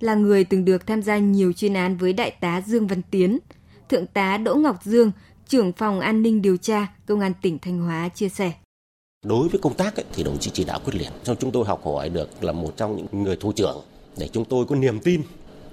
Là 0.00 0.14
người 0.14 0.44
từng 0.44 0.64
được 0.64 0.86
tham 0.86 1.02
gia 1.02 1.18
nhiều 1.18 1.52
chuyên 1.52 1.74
án 1.74 1.96
với 1.96 2.12
Đại 2.12 2.30
tá 2.30 2.60
Dương 2.66 2.86
Văn 2.86 3.02
Tiến, 3.10 3.38
Thượng 3.88 4.06
tá 4.06 4.36
Đỗ 4.36 4.54
Ngọc 4.54 4.84
Dương, 4.84 5.12
trưởng 5.48 5.72
phòng 5.72 6.00
an 6.00 6.22
ninh 6.22 6.42
điều 6.42 6.56
tra, 6.56 6.86
Công 7.06 7.20
an 7.20 7.32
tỉnh 7.42 7.58
Thanh 7.58 7.78
Hóa 7.78 8.08
chia 8.08 8.28
sẻ. 8.28 8.52
Đối 9.24 9.48
với 9.48 9.60
công 9.60 9.74
tác 9.74 9.96
ấy, 9.96 10.04
thì 10.12 10.22
đồng 10.22 10.38
chí 10.38 10.50
chỉ 10.50 10.64
đạo 10.64 10.80
quyết 10.84 10.94
liệt. 10.94 11.10
Cho 11.24 11.34
chúng 11.34 11.50
tôi 11.50 11.64
học 11.64 11.84
hỏi 11.84 12.08
được 12.08 12.44
là 12.44 12.52
một 12.52 12.76
trong 12.76 12.96
những 12.96 13.22
người 13.22 13.36
thủ 13.36 13.52
trưởng 13.52 13.80
để 14.16 14.28
chúng 14.32 14.44
tôi 14.44 14.64
có 14.64 14.76
niềm 14.76 15.00
tin 15.00 15.22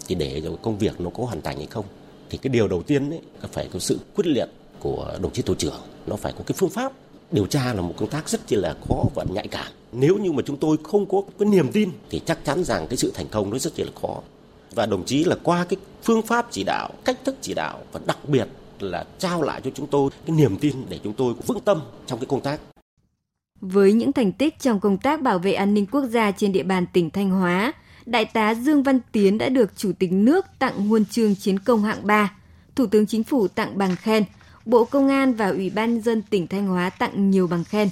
thì 0.08 0.16
để 0.16 0.42
cho 0.44 0.50
công 0.62 0.78
việc 0.78 1.02
nó 1.02 1.10
có 1.10 1.26
hoàn 1.26 1.42
thành 1.42 1.58
hay 1.58 1.68
không 1.68 1.86
thì 2.30 2.38
cái 2.38 2.50
điều 2.50 2.68
đầu 2.68 2.84
tiên 2.84 3.10
ấy 3.10 3.22
phải 3.52 3.70
có 3.74 3.80
sự 3.80 4.00
quyết 4.16 4.28
liệt 4.28 4.50
của 4.80 5.18
đồng 5.22 5.34
chí 5.34 5.42
thủ 5.42 5.56
trưởng. 5.56 5.82
Nó 6.08 6.16
phải 6.16 6.34
có 6.38 6.44
cái 6.46 6.56
phương 6.58 6.70
pháp 6.70 6.92
điều 7.32 7.46
tra 7.46 7.74
là 7.74 7.82
một 7.82 7.94
công 7.98 8.10
tác 8.10 8.30
rất 8.30 8.54
là 8.54 8.76
khó 8.90 9.04
và 9.16 9.26
nhạy 9.30 9.48
cảm. 9.48 9.72
Nếu 9.92 10.18
như 10.18 10.32
mà 10.32 10.44
chúng 10.46 10.58
tôi 10.58 10.78
không 10.84 11.06
có 11.06 11.22
cái 11.40 11.50
niềm 11.50 11.72
tin 11.72 11.90
thì 12.10 12.22
chắc 12.26 12.46
chắn 12.46 12.64
rằng 12.64 12.88
cái 12.88 12.98
sự 12.98 13.12
thành 13.16 13.28
công 13.32 13.50
nó 13.50 13.58
rất 13.58 13.80
là 13.80 13.92
khó. 14.02 14.22
Và 14.76 14.86
đồng 14.86 15.06
chí 15.06 15.24
là 15.24 15.36
qua 15.44 15.66
cái 15.70 15.78
phương 16.04 16.22
pháp 16.22 16.48
chỉ 16.52 16.64
đạo 16.64 16.90
cách 17.06 17.18
thức 17.26 17.36
chỉ 17.42 17.54
đạo 17.54 17.80
và 17.92 18.00
đặc 18.06 18.18
biệt 18.28 18.48
là 18.80 19.06
trao 19.20 19.42
lại 19.42 19.62
cho 19.64 19.72
chúng 19.76 19.88
tôi 19.88 20.10
cái 20.26 20.36
niềm 20.36 20.58
tin 20.58 20.76
để 20.90 21.00
chúng 21.04 21.14
tôi 21.14 21.34
vững 21.48 21.60
tâm 21.60 21.82
trong 22.08 22.20
cái 22.20 22.26
công 22.26 22.42
tác 22.42 22.60
với 23.62 23.94
những 23.94 24.14
thành 24.14 24.32
tích 24.32 24.60
trong 24.60 24.80
công 24.80 24.98
tác 24.98 25.22
bảo 25.22 25.40
vệ 25.40 25.54
an 25.54 25.74
ninh 25.74 25.86
quốc 25.86 26.06
gia 26.06 26.32
trên 26.32 26.52
địa 26.52 26.64
bàn 26.64 26.86
tỉnh 26.94 27.10
Thanh 27.10 27.30
Hóa, 27.30 27.74
Đại 28.06 28.26
tá 28.26 28.56
Dương 28.56 28.84
Văn 28.84 29.00
Tiến 29.12 29.38
đã 29.38 29.50
được 29.50 29.78
Chủ 29.78 29.92
tịch 30.00 30.12
nước 30.12 30.46
tặng 30.60 30.88
huân 30.88 31.06
chương 31.06 31.36
chiến 31.36 31.60
công 31.60 31.84
hạng 31.84 32.08
3, 32.08 32.34
Thủ 32.76 32.86
tướng 32.86 33.06
Chính 33.06 33.24
phủ 33.24 33.48
tặng 33.48 33.78
bằng 33.78 33.96
khen, 33.96 34.24
Bộ 34.66 34.86
Công 34.86 35.08
an 35.08 35.34
và 35.34 35.50
Ủy 35.50 35.70
ban 35.70 36.02
dân 36.02 36.22
tỉnh 36.30 36.48
Thanh 36.48 36.68
Hóa 36.68 36.90
tặng 36.90 37.32
nhiều 37.32 37.48
bằng 37.48 37.64
khen. 37.64 37.90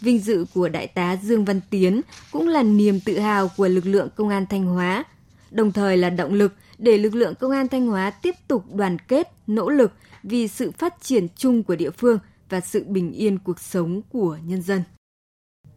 Vinh 0.00 0.18
dự 0.18 0.44
của 0.54 0.68
Đại 0.68 0.86
tá 0.86 1.16
Dương 1.22 1.44
Văn 1.44 1.60
Tiến 1.70 2.00
cũng 2.32 2.48
là 2.48 2.62
niềm 2.62 3.00
tự 3.00 3.18
hào 3.18 3.50
của 3.56 3.68
lực 3.68 3.86
lượng 3.86 4.08
Công 4.16 4.28
an 4.28 4.46
Thanh 4.46 4.64
Hóa, 4.64 5.04
đồng 5.50 5.72
thời 5.72 5.96
là 5.96 6.10
động 6.10 6.34
lực 6.34 6.54
để 6.78 6.98
lực 6.98 7.14
lượng 7.14 7.34
Công 7.34 7.50
an 7.50 7.68
Thanh 7.68 7.86
Hóa 7.86 8.10
tiếp 8.10 8.34
tục 8.48 8.64
đoàn 8.74 8.96
kết, 8.98 9.32
nỗ 9.46 9.70
lực 9.70 9.92
vì 10.22 10.48
sự 10.48 10.70
phát 10.70 10.94
triển 11.02 11.26
chung 11.36 11.62
của 11.62 11.76
địa 11.76 11.90
phương 11.90 12.18
và 12.48 12.60
sự 12.60 12.84
bình 12.84 13.12
yên 13.12 13.38
cuộc 13.38 13.60
sống 13.60 14.02
của 14.12 14.38
nhân 14.46 14.62
dân. 14.62 14.82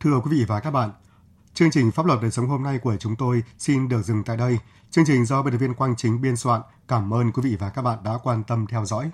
Thưa 0.03 0.19
quý 0.19 0.37
vị 0.37 0.45
và 0.47 0.59
các 0.59 0.71
bạn, 0.71 0.91
Chương 1.53 1.71
trình 1.71 1.91
Pháp 1.91 2.05
luật 2.05 2.21
đời 2.21 2.31
sống 2.31 2.47
hôm 2.47 2.63
nay 2.63 2.79
của 2.79 2.95
chúng 2.97 3.15
tôi 3.15 3.43
xin 3.57 3.89
được 3.89 4.01
dừng 4.01 4.23
tại 4.23 4.37
đây. 4.37 4.59
Chương 4.91 5.05
trình 5.05 5.25
do 5.25 5.43
biên 5.43 5.53
tập 5.53 5.57
viên 5.57 5.73
Quang 5.73 5.95
Chính 5.95 6.21
biên 6.21 6.35
soạn. 6.35 6.61
Cảm 6.87 7.13
ơn 7.13 7.31
quý 7.31 7.41
vị 7.41 7.57
và 7.59 7.69
các 7.69 7.81
bạn 7.81 7.99
đã 8.03 8.17
quan 8.23 8.43
tâm 8.43 8.65
theo 8.67 8.85
dõi. 8.85 9.11